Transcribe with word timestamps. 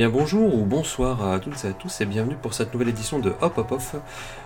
bien 0.00 0.08
bonjour 0.08 0.54
ou 0.54 0.64
bonsoir 0.64 1.30
à 1.30 1.38
toutes 1.38 1.62
et 1.62 1.68
à 1.68 1.72
tous 1.74 2.00
et 2.00 2.06
bienvenue 2.06 2.34
pour 2.40 2.54
cette 2.54 2.72
nouvelle 2.72 2.88
édition 2.88 3.18
de 3.18 3.34
Hop 3.42 3.58
Hop 3.58 3.72
Off 3.72 3.96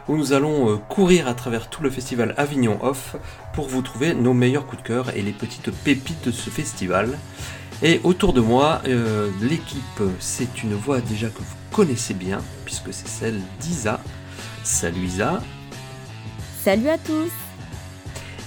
où 0.08 0.16
nous 0.16 0.32
allons 0.32 0.68
euh, 0.68 0.76
courir 0.88 1.28
à 1.28 1.34
travers 1.34 1.70
tout 1.70 1.80
le 1.80 1.90
festival 1.90 2.34
Avignon 2.36 2.84
Off 2.84 3.14
pour 3.52 3.68
vous 3.68 3.80
trouver 3.80 4.14
nos 4.14 4.34
meilleurs 4.34 4.66
coups 4.66 4.82
de 4.82 4.88
cœur 4.88 5.16
et 5.16 5.22
les 5.22 5.30
petites 5.30 5.70
pépites 5.70 6.26
de 6.26 6.32
ce 6.32 6.50
festival. 6.50 7.16
Et 7.84 8.00
autour 8.02 8.32
de 8.32 8.40
moi, 8.40 8.82
euh, 8.88 9.30
l'équipe, 9.40 10.02
c'est 10.18 10.64
une 10.64 10.74
voix 10.74 11.00
déjà 11.00 11.28
que 11.28 11.38
vous 11.38 11.56
connaissez 11.70 12.14
bien 12.14 12.40
puisque 12.64 12.92
c'est 12.92 13.06
celle 13.06 13.40
d'Isa. 13.60 14.00
Salut 14.64 15.04
Isa. 15.04 15.40
Salut 16.64 16.88
à 16.88 16.98
tous. 16.98 17.30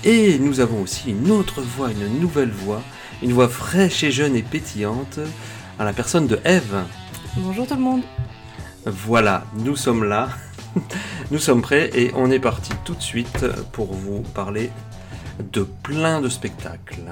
Et 0.04 0.38
nous 0.40 0.60
avons 0.60 0.82
aussi 0.82 1.12
une 1.12 1.32
autre 1.32 1.62
voix, 1.62 1.90
une 1.90 2.20
nouvelle 2.20 2.52
voix, 2.52 2.82
une 3.24 3.32
voix 3.32 3.48
fraîche 3.48 4.04
et 4.04 4.12
jeune 4.12 4.36
et 4.36 4.44
pétillante 4.44 5.22
à 5.80 5.86
la 5.86 5.94
personne 5.94 6.28
de 6.28 6.40
Eve. 6.44 6.84
Bonjour 7.38 7.68
tout 7.68 7.76
le 7.76 7.82
monde. 7.82 8.02
Voilà, 8.86 9.44
nous 9.58 9.76
sommes 9.76 10.04
là, 10.04 10.30
nous 11.32 11.40
sommes 11.40 11.62
prêts 11.62 11.90
et 11.94 12.12
on 12.16 12.32
est 12.32 12.40
parti 12.40 12.72
tout 12.84 12.96
de 12.96 13.02
suite 13.02 13.46
pour 13.72 13.94
vous 13.94 14.22
parler 14.22 14.72
de 15.52 15.64
plein 15.64 16.22
de 16.22 16.30
spectacles. 16.30 17.04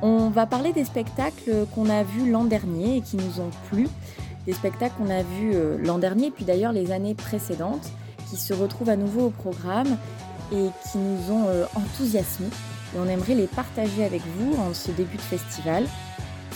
On 0.00 0.30
va 0.30 0.46
parler 0.46 0.72
des 0.72 0.84
spectacles 0.84 1.66
qu'on 1.74 1.90
a 1.90 2.02
vus 2.02 2.30
l'an 2.30 2.44
dernier 2.44 2.98
et 2.98 3.00
qui 3.00 3.16
nous 3.16 3.40
ont 3.40 3.50
plu. 3.68 3.88
Des 4.46 4.52
spectacles 4.52 4.94
qu'on 4.96 5.10
a 5.10 5.22
vus 5.22 5.52
euh, 5.54 5.76
l'an 5.82 5.98
dernier, 5.98 6.30
puis 6.30 6.44
d'ailleurs 6.44 6.72
les 6.72 6.92
années 6.92 7.14
précédentes, 7.14 7.90
qui 8.30 8.36
se 8.36 8.54
retrouvent 8.54 8.88
à 8.88 8.96
nouveau 8.96 9.26
au 9.26 9.30
programme 9.30 9.98
et 10.52 10.70
qui 10.90 10.98
nous 10.98 11.32
ont 11.32 11.46
euh, 11.48 11.64
enthousiasmés. 11.74 12.48
Et 12.94 12.98
on 12.98 13.08
aimerait 13.08 13.34
les 13.34 13.46
partager 13.46 14.04
avec 14.04 14.22
vous 14.38 14.56
en 14.56 14.72
ce 14.74 14.90
début 14.90 15.16
de 15.16 15.22
festival. 15.22 15.84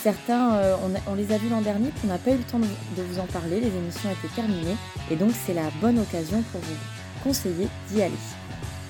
Certains, 0.02 0.54
euh, 0.54 0.76
on, 1.06 1.14
les 1.14 1.32
a 1.32 1.38
vus 1.38 1.48
l'an 1.48 1.60
dernier, 1.60 1.88
puis 1.90 2.00
on 2.04 2.08
n'a 2.08 2.18
pas 2.18 2.32
eu 2.32 2.38
le 2.38 2.42
temps 2.42 2.58
de, 2.58 3.02
vous 3.02 3.20
en 3.20 3.26
parler. 3.26 3.60
Les 3.60 3.68
émissions 3.68 4.10
étaient 4.10 4.34
terminées. 4.34 4.76
Et 5.10 5.16
donc, 5.16 5.30
c'est 5.46 5.54
la 5.54 5.70
bonne 5.80 5.98
occasion 5.98 6.42
pour 6.50 6.60
vous 6.60 7.22
conseiller 7.22 7.68
d'y 7.88 8.02
aller. 8.02 8.12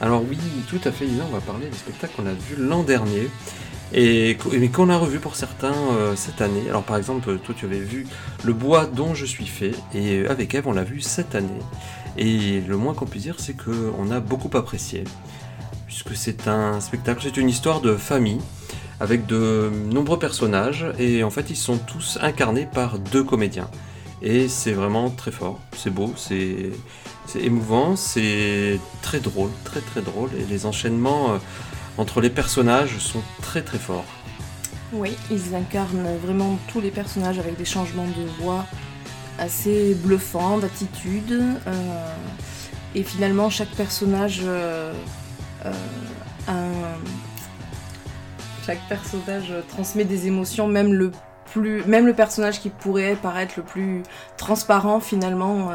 Alors, 0.00 0.22
oui, 0.28 0.38
tout 0.68 0.80
à 0.84 0.90
fait, 0.90 1.04
Lisa, 1.04 1.24
on 1.28 1.34
va 1.34 1.40
parler 1.40 1.66
des 1.66 1.76
spectacles 1.76 2.14
qu'on 2.16 2.26
a 2.26 2.32
vus 2.32 2.56
l'an 2.56 2.82
dernier. 2.82 3.28
Et, 3.94 4.38
mais 4.58 4.68
qu'on 4.68 4.88
a 4.88 4.96
revu 4.96 5.18
pour 5.18 5.36
certains 5.36 5.74
euh, 5.74 6.16
cette 6.16 6.40
année. 6.40 6.62
Alors 6.68 6.82
par 6.82 6.96
exemple, 6.96 7.36
toi 7.36 7.54
tu 7.54 7.66
avais 7.66 7.78
vu 7.78 8.06
Le 8.42 8.54
bois 8.54 8.86
dont 8.86 9.14
je 9.14 9.26
suis 9.26 9.46
fait, 9.46 9.74
et 9.94 10.26
avec 10.26 10.54
Eve 10.54 10.66
on 10.66 10.72
l'a 10.72 10.84
vu 10.84 11.02
cette 11.02 11.34
année. 11.34 11.60
Et 12.16 12.60
le 12.60 12.76
moins 12.76 12.94
qu'on 12.94 13.06
puisse 13.06 13.22
dire, 13.22 13.36
c'est 13.38 13.54
qu'on 13.54 14.10
a 14.10 14.20
beaucoup 14.20 14.54
apprécié, 14.56 15.04
puisque 15.86 16.14
c'est 16.14 16.48
un 16.48 16.80
spectacle, 16.80 17.20
c'est 17.22 17.36
une 17.38 17.48
histoire 17.48 17.80
de 17.80 17.96
famille, 17.96 18.40
avec 19.00 19.26
de 19.26 19.70
nombreux 19.90 20.18
personnages, 20.18 20.86
et 20.98 21.24
en 21.24 21.30
fait 21.30 21.50
ils 21.50 21.56
sont 21.56 21.78
tous 21.78 22.18
incarnés 22.20 22.68
par 22.72 22.98
deux 22.98 23.24
comédiens. 23.24 23.68
Et 24.20 24.46
c'est 24.46 24.72
vraiment 24.72 25.10
très 25.10 25.32
fort, 25.32 25.58
c'est 25.76 25.90
beau, 25.90 26.12
c'est 26.16 26.70
émouvant, 27.34 27.96
c'est 27.96 28.78
très 29.00 29.18
drôle, 29.18 29.50
très 29.64 29.80
très 29.80 30.02
drôle, 30.02 30.30
et 30.38 30.44
les 30.44 30.66
enchaînements 30.66 31.32
euh, 31.32 31.38
entre 31.98 32.20
les 32.20 32.30
personnages 32.30 32.98
sont 32.98 33.22
très 33.40 33.62
très 33.62 33.78
forts. 33.78 34.04
Oui, 34.92 35.16
ils 35.30 35.54
incarnent 35.54 36.16
vraiment 36.24 36.58
tous 36.70 36.80
les 36.80 36.90
personnages 36.90 37.38
avec 37.38 37.56
des 37.56 37.64
changements 37.64 38.06
de 38.06 38.42
voix, 38.42 38.66
assez 39.38 39.94
bluffant 39.94 40.58
d'attitude. 40.58 41.32
Euh, 41.32 42.14
et 42.94 43.02
finalement, 43.02 43.50
chaque 43.50 43.70
personnage 43.70 44.42
euh, 44.44 44.92
euh, 45.64 46.94
chaque 48.66 48.80
personnage 48.88 49.52
transmet 49.68 50.04
des 50.04 50.26
émotions, 50.26 50.68
même 50.68 50.92
le 50.92 51.10
plus, 51.52 51.84
même 51.84 52.06
le 52.06 52.14
personnage 52.14 52.60
qui 52.60 52.70
pourrait 52.70 53.16
paraître 53.16 53.54
le 53.56 53.62
plus 53.62 54.02
transparent 54.36 55.00
finalement, 55.00 55.72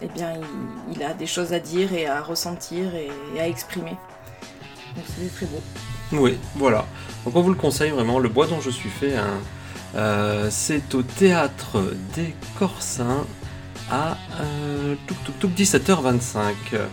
eh 0.00 0.06
bien, 0.08 0.32
il, 0.90 1.02
a 1.02 1.12
des 1.12 1.26
choses 1.26 1.52
à 1.52 1.60
dire 1.60 1.92
et 1.92 2.06
à 2.06 2.22
ressentir 2.22 2.94
et, 2.94 3.10
à 3.38 3.46
exprimer. 3.46 3.96
Donc 4.96 5.04
c'est 5.06 5.34
très 5.34 5.46
beau. 5.46 5.60
Oui, 6.12 6.38
voilà. 6.56 6.86
Donc 7.26 7.36
on 7.36 7.42
vous 7.42 7.50
le 7.50 7.56
conseille 7.56 7.90
vraiment. 7.90 8.18
Le 8.18 8.30
bois 8.30 8.46
dont 8.46 8.60
je 8.60 8.70
suis 8.70 8.90
fait, 8.90 9.14
euh, 9.94 10.48
c'est 10.50 10.94
au 10.94 11.02
théâtre 11.02 11.82
des 12.14 12.34
Corsins 12.58 13.26
à 13.90 14.16
17h25. 15.46 16.54
Euh, 16.72 16.86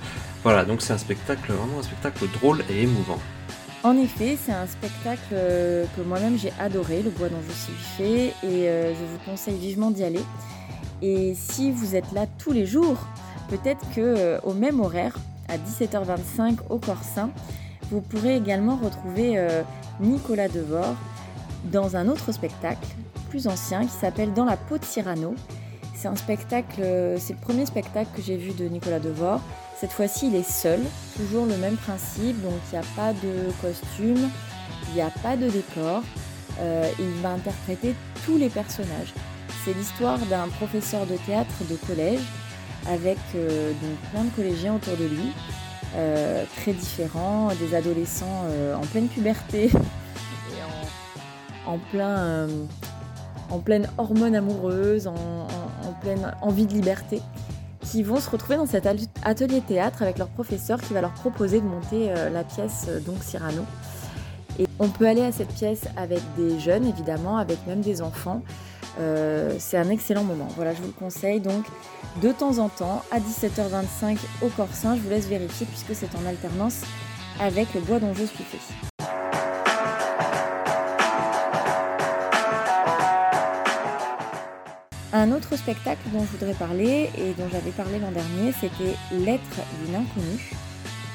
voilà, 0.43 0.65
donc 0.65 0.81
c'est 0.81 0.93
un 0.93 0.97
spectacle, 0.97 1.51
vraiment 1.53 1.79
un 1.79 1.83
spectacle 1.83 2.25
drôle 2.33 2.63
et 2.69 2.83
émouvant. 2.83 3.19
En 3.83 3.95
effet, 3.97 4.37
c'est 4.43 4.51
un 4.51 4.67
spectacle 4.67 5.21
euh, 5.31 5.85
que 5.95 6.01
moi-même 6.01 6.37
j'ai 6.37 6.51
adoré, 6.59 7.01
Le 7.01 7.09
bois 7.09 7.29
dont 7.29 7.41
je 7.47 7.53
suis 7.53 7.73
fait, 7.97 8.33
et 8.45 8.65
je 8.67 9.05
vous 9.05 9.19
conseille 9.25 9.57
vivement 9.57 9.91
d'y 9.91 10.03
aller. 10.03 10.23
Et 11.01 11.33
si 11.35 11.71
vous 11.71 11.95
êtes 11.95 12.11
là 12.11 12.25
tous 12.37 12.51
les 12.51 12.65
jours, 12.65 12.97
peut-être 13.49 13.85
que 13.95 14.37
au 14.43 14.53
même 14.53 14.81
horaire, 14.81 15.17
à 15.47 15.57
17h25 15.57 16.57
au 16.69 16.77
Corsin, 16.77 17.29
vous 17.89 18.01
pourrez 18.01 18.35
également 18.35 18.75
retrouver 18.75 19.41
Nicolas 20.01 20.49
Devor 20.49 20.95
dans 21.65 21.95
un 21.95 22.07
autre 22.07 22.31
spectacle 22.31 22.87
plus 23.29 23.47
ancien 23.47 23.81
qui 23.81 23.91
s'appelle 23.91 24.33
Dans 24.33 24.45
la 24.45 24.57
peau 24.57 24.77
de 24.77 24.85
Cyrano. 24.85 25.35
C'est 25.95 26.07
un 26.07 26.15
spectacle, 26.15 26.81
c'est 27.17 27.33
le 27.33 27.39
premier 27.41 27.65
spectacle 27.65 28.09
que 28.15 28.21
j'ai 28.21 28.37
vu 28.37 28.53
de 28.53 28.65
Nicolas 28.65 28.99
Devor. 28.99 29.41
Cette 29.79 29.91
fois-ci, 29.91 30.27
il 30.27 30.35
est 30.35 30.49
seul, 30.49 30.79
toujours 31.15 31.45
le 31.45 31.57
même 31.57 31.75
principe, 31.75 32.41
donc 32.41 32.53
il 32.71 32.79
n'y 32.79 32.83
a 32.83 32.87
pas 32.95 33.13
de 33.13 33.51
costume, 33.61 34.29
il 34.89 34.95
n'y 34.95 35.01
a 35.01 35.09
pas 35.09 35.35
de 35.35 35.49
décor. 35.49 36.01
Euh, 36.59 36.89
il 36.99 37.21
va 37.21 37.29
interpréter 37.29 37.95
tous 38.25 38.37
les 38.37 38.49
personnages. 38.49 39.13
C'est 39.63 39.73
l'histoire 39.73 40.17
d'un 40.29 40.47
professeur 40.47 41.05
de 41.05 41.15
théâtre 41.25 41.53
de 41.69 41.75
collège 41.87 42.19
avec 42.87 43.17
euh, 43.35 43.71
plein 44.11 44.23
de 44.23 44.29
collégiens 44.31 44.75
autour 44.75 44.97
de 44.97 45.05
lui, 45.05 45.31
euh, 45.95 46.43
très 46.57 46.73
différents, 46.73 47.49
des 47.55 47.75
adolescents 47.75 48.45
en 48.75 48.85
pleine 48.87 49.07
puberté 49.07 49.69
en 51.69 51.77
plein, 51.77 52.17
euh, 52.17 52.47
en 53.51 53.59
pleine 53.59 53.87
hormone 53.97 54.35
amoureuse, 54.35 55.07
en, 55.07 55.47
pleine 56.01 56.33
envie 56.41 56.65
de 56.65 56.73
liberté, 56.73 57.21
qui 57.81 58.03
vont 58.03 58.19
se 58.19 58.29
retrouver 58.29 58.55
dans 58.55 58.65
cet 58.65 58.87
atelier 59.23 59.61
théâtre 59.61 60.01
avec 60.01 60.17
leur 60.17 60.29
professeur 60.29 60.79
qui 60.79 60.93
va 60.93 61.01
leur 61.01 61.13
proposer 61.13 61.59
de 61.59 61.65
monter 61.65 62.11
euh, 62.11 62.29
la 62.29 62.43
pièce 62.43 62.85
euh, 62.87 62.99
donc 62.99 63.21
Cyrano. 63.21 63.65
Et 64.59 64.65
on 64.79 64.87
peut 64.87 65.07
aller 65.07 65.23
à 65.23 65.31
cette 65.31 65.53
pièce 65.53 65.85
avec 65.97 66.21
des 66.37 66.59
jeunes 66.59 66.85
évidemment, 66.85 67.37
avec 67.37 67.57
même 67.67 67.81
des 67.81 68.01
enfants. 68.01 68.41
c'est 69.57 69.77
un 69.77 69.89
excellent 69.89 70.25
moment. 70.25 70.47
Voilà, 70.57 70.73
je 70.73 70.81
vous 70.81 70.87
le 70.87 70.93
conseille 70.93 71.39
donc 71.39 71.65
de 72.21 72.31
temps 72.33 72.57
en 72.57 72.67
temps 72.67 73.01
à 73.11 73.19
17h25 73.19 74.17
au 74.41 74.47
Corsin. 74.49 74.95
Je 74.95 75.01
vous 75.01 75.09
laisse 75.09 75.27
vérifier 75.27 75.65
puisque 75.65 75.95
c'est 75.95 76.13
en 76.17 76.27
alternance 76.27 76.81
avec 77.39 77.73
le 77.73 77.79
bois 77.79 77.99
dont 77.99 78.13
je 78.13 78.25
suis 78.25 78.43
fait. 78.43 78.98
Un 85.19 85.33
autre 85.33 85.57
spectacle 85.57 85.99
dont 86.13 86.21
je 86.21 86.37
voudrais 86.37 86.53
parler 86.53 87.09
et 87.17 87.33
dont 87.33 87.49
j'avais 87.51 87.71
parlé 87.71 87.99
l'an 87.99 88.11
dernier, 88.11 88.53
c'était 88.53 88.95
L'être 89.11 89.59
d'une 89.83 89.95
inconnue. 89.95 90.49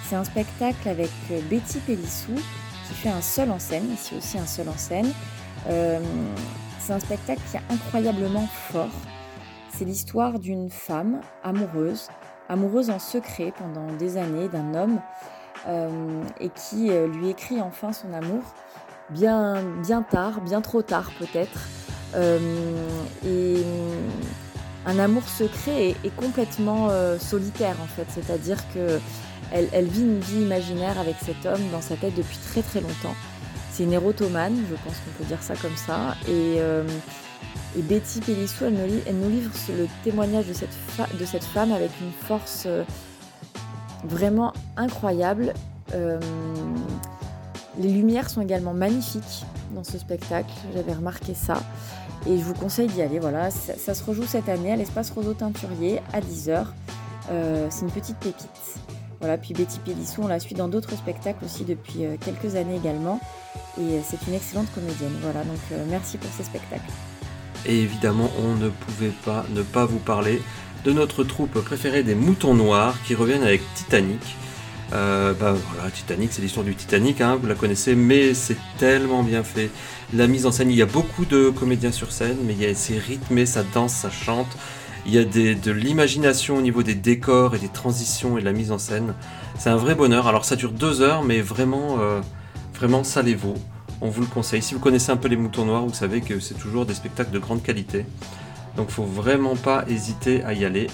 C'est 0.05 0.15
un 0.15 0.25
spectacle 0.25 0.87
avec 0.87 1.09
Betty 1.49 1.79
Pélissou 1.79 2.35
qui 2.35 2.93
fait 2.93 3.09
un 3.09 3.23
seul 3.23 3.51
en 3.51 3.59
scène, 3.59 3.91
ici 3.91 4.15
aussi 4.15 4.37
un 4.37 4.45
seul 4.45 4.69
en 4.69 4.77
scène. 4.77 5.11
Euh, 5.71 6.01
c'est 6.81 6.93
un 6.93 7.01
spectacle 7.01 7.41
qui 7.51 7.57
est 7.57 7.63
incroyablement 7.73 8.47
fort. 8.71 8.91
C'est 9.71 9.87
l'histoire 9.87 10.39
d'une 10.39 10.69
femme 10.69 11.23
amoureuse, 11.43 12.09
amoureuse 12.51 12.91
en 12.91 12.99
secret 12.99 13.55
pendant 13.57 13.91
des 13.97 14.19
années 14.19 14.51
d'un 14.51 14.75
homme 14.75 15.01
euh, 15.67 16.23
et 16.41 16.51
qui 16.51 16.91
euh, 16.91 17.07
lui 17.07 17.31
écrit 17.31 17.59
enfin 17.63 17.95
son 17.95 18.13
amour 18.13 18.43
bien, 19.09 19.65
bien 19.83 20.03
tard, 20.03 20.43
bien 20.43 20.61
trop 20.61 20.83
tard 20.83 21.11
peut-être. 21.19 21.59
Euh, 22.17 22.39
et 23.27 23.63
un 24.87 24.99
amour 24.99 25.27
secret 25.29 25.95
est, 26.05 26.17
complètement 26.17 26.89
euh, 26.91 27.19
solitaire 27.19 27.77
en 27.83 27.87
fait, 27.87 28.07
c'est-à-dire 28.09 28.59
que 28.75 29.01
elle, 29.53 29.87
vit 29.87 30.03
une 30.03 30.21
vie 30.21 30.43
imaginaire 30.43 30.99
avec 30.99 31.15
cet 31.25 31.47
homme 31.47 31.61
dans 31.71 31.81
sa 31.81 31.97
tête 31.97 32.15
depuis 32.17 32.39
très 32.39 32.63
très 32.63 32.81
longtemps. 32.81 33.15
C'est 33.71 33.85
une 33.85 33.93
érotomane, 33.93 34.57
je 34.69 34.75
pense 34.75 34.95
qu'on 34.95 35.23
peut 35.23 35.25
dire 35.25 35.43
ça 35.43 35.55
comme 35.55 35.77
ça. 35.77 36.17
Et, 36.27 36.57
euh, 36.59 36.85
Betty 37.77 38.21
Pélissou, 38.21 38.65
elle, 38.65 38.75
nous, 38.75 39.31
livre 39.31 39.51
le 39.69 39.87
témoignage 40.03 40.47
de 40.47 40.53
cette 41.25 41.45
femme 41.45 41.73
avec 41.73 41.91
une 42.01 42.13
force 42.27 42.69
vraiment 44.05 44.53
incroyable. 44.77 45.53
les 45.93 47.89
lumières 47.89 48.31
sont 48.31 48.43
également 48.43 48.75
magnifiques 48.75 49.45
dans 49.75 49.85
ce 49.85 49.99
spectacle, 49.99 50.53
j'avais 50.75 50.93
remarqué 50.93 51.35
ça. 51.35 51.63
Et 52.27 52.39
je 52.39 52.43
vous 52.43 52.55
conseille 52.55 52.89
d'y 52.89 53.03
aller. 53.03 53.19
Voilà, 53.19 53.51
ça, 53.51 53.95
se 53.95 54.05
rejoue 54.05 54.25
cette 54.25 54.49
année 54.49 54.73
à 54.73 54.77
l'espace 54.77 55.11
Roseau 55.11 55.35
Teinturier 55.35 56.01
à 56.13 56.21
10h. 56.21 56.67
Euh, 57.31 57.67
c'est 57.71 57.83
une 57.83 57.91
petite 57.91 58.17
pépite. 58.17 58.49
Voilà, 59.21 59.39
puis 59.39 59.55
Betty 59.55 59.79
Pélissou, 59.79 60.23
on 60.23 60.29
la 60.29 60.41
suit 60.41 60.55
dans 60.55 60.69
d'autres 60.69 60.97
spectacles 60.97 61.45
aussi 61.45 61.65
depuis 61.65 62.05
quelques 62.21 62.57
années 62.57 62.77
également. 62.77 63.21
Et 63.81 64.01
c'est 64.05 64.27
une 64.27 64.35
excellente 64.35 64.73
comédienne. 64.75 65.13
Voilà, 65.23 65.45
donc 65.45 65.59
merci 65.89 66.19
pour 66.19 66.31
ces 66.31 66.45
spectacles. 66.45 66.91
Et 67.67 67.79
évidemment, 67.81 68.31
on 68.43 68.55
ne 68.55 68.69
pouvait 68.69 69.13
pas 69.25 69.45
ne 69.55 69.63
pas 69.63 69.87
vous 69.87 69.99
parler 69.99 70.43
de 70.85 70.93
notre 70.93 71.25
troupe 71.25 71.59
préférée 71.65 72.03
des 72.03 72.15
moutons 72.15 72.55
noirs 72.55 72.97
qui 73.05 73.15
reviennent 73.15 73.43
avec 73.43 73.63
Titanic. 73.75 74.21
Euh, 74.93 75.33
bah 75.33 75.55
voilà, 75.73 75.91
Titanic, 75.91 76.33
c'est 76.33 76.43
l'histoire 76.43 76.65
du 76.65 76.75
Titanic, 76.75 77.21
hein, 77.21 77.39
vous 77.41 77.47
la 77.47 77.55
connaissez, 77.55 77.95
mais 77.95 78.35
c'est 78.35 78.57
tellement 78.79 79.23
bien 79.23 79.43
fait. 79.43 79.71
La 80.13 80.27
mise 80.27 80.47
en 80.47 80.53
scène, 80.53 80.71
il 80.71 80.77
y 80.77 80.83
a 80.83 80.87
beaucoup 80.87 81.25
de 81.25 81.51
comédiens 81.51 81.91
sur 81.91 82.13
scène, 82.13 82.37
mais 82.45 82.75
c'est 82.75 82.99
rythmé, 82.99 83.47
ça 83.47 83.65
danse, 83.75 83.95
ça 83.95 84.11
chante. 84.11 84.57
Il 85.07 85.15
y 85.15 85.19
a 85.19 85.25
de 85.25 85.71
l'imagination 85.71 86.57
au 86.57 86.63
niveau 86.63 86.83
des 86.83 86.95
décors 86.95 87.55
et 87.55 87.59
des 87.59 87.69
transitions 87.69 88.39
et 88.39 88.41
de 88.41 88.45
la 88.47 88.53
mise 88.53 88.73
en 88.73 88.79
scène. 88.79 89.15
C'est 89.59 89.69
un 89.69 89.77
vrai 89.77 89.95
bonheur. 89.95 90.27
Alors 90.27 90.45
ça 90.45 90.57
dure 90.57 90.73
deux 90.73 91.03
heures, 91.03 91.23
mais 91.23 91.41
vraiment, 91.41 91.99
euh, 92.01 92.21
vraiment 92.75 93.05
ça 93.05 93.21
les 93.21 93.35
vaut. 93.35 93.57
On 94.01 94.09
vous 94.09 94.23
le 94.23 94.27
conseille. 94.27 94.63
Si 94.63 94.75
vous 94.75 94.81
connaissez 94.81 95.13
un 95.13 95.17
peu 95.17 95.29
les 95.29 95.37
moutons 95.37 95.67
noirs, 95.67 95.85
vous 95.85 95.95
savez 95.95 96.21
que 96.23 96.41
c'est 96.41 96.55
toujours 96.55 96.87
des 96.87 96.95
spectacles 96.95 97.33
de 97.33 97.39
grande 97.39 97.63
qualité. 97.63 98.07
Donc 98.77 98.91
faut 98.91 99.05
vraiment 99.05 99.57
pas 99.57 99.85
hésiter 99.89 100.43
à 100.45 100.55
y 100.55 100.65
aller. 100.65 100.89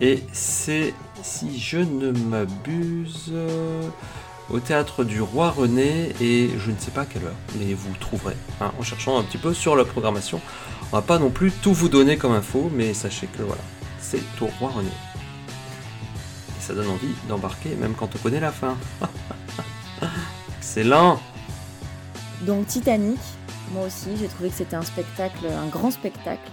Et 0.00 0.22
c'est, 0.32 0.92
si 1.22 1.58
je 1.58 1.78
ne 1.78 2.10
m'abuse, 2.10 3.32
au 4.50 4.60
théâtre 4.60 5.04
du 5.04 5.20
Roi 5.22 5.50
René 5.50 6.12
et 6.20 6.50
je 6.58 6.70
ne 6.70 6.76
sais 6.78 6.90
pas 6.90 7.02
à 7.02 7.06
quelle 7.06 7.24
heure, 7.24 7.34
mais 7.58 7.74
vous 7.74 7.94
trouverez 7.98 8.36
hein, 8.60 8.72
en 8.78 8.82
cherchant 8.82 9.18
un 9.18 9.22
petit 9.22 9.38
peu 9.38 9.54
sur 9.54 9.76
la 9.76 9.84
programmation. 9.84 10.40
On 10.92 10.96
va 10.96 11.02
pas 11.02 11.18
non 11.18 11.30
plus 11.30 11.50
tout 11.50 11.72
vous 11.72 11.88
donner 11.88 12.16
comme 12.16 12.32
info, 12.32 12.70
mais 12.74 12.92
sachez 12.94 13.26
que 13.26 13.42
voilà, 13.42 13.62
c'est 14.00 14.20
au 14.40 14.46
Roi 14.58 14.70
René. 14.70 14.88
Et 14.88 16.60
ça 16.60 16.74
donne 16.74 16.88
envie 16.88 17.14
d'embarquer 17.28 17.74
même 17.76 17.94
quand 17.94 18.10
on 18.14 18.18
connaît 18.18 18.40
la 18.40 18.52
fin. 18.52 18.76
Excellent 20.58 21.20
Donc 22.42 22.66
Titanic, 22.66 23.20
moi 23.72 23.86
aussi 23.86 24.16
j'ai 24.18 24.28
trouvé 24.28 24.50
que 24.50 24.56
c'était 24.56 24.76
un 24.76 24.82
spectacle, 24.82 25.46
un 25.46 25.68
grand 25.68 25.90
spectacle 25.90 26.50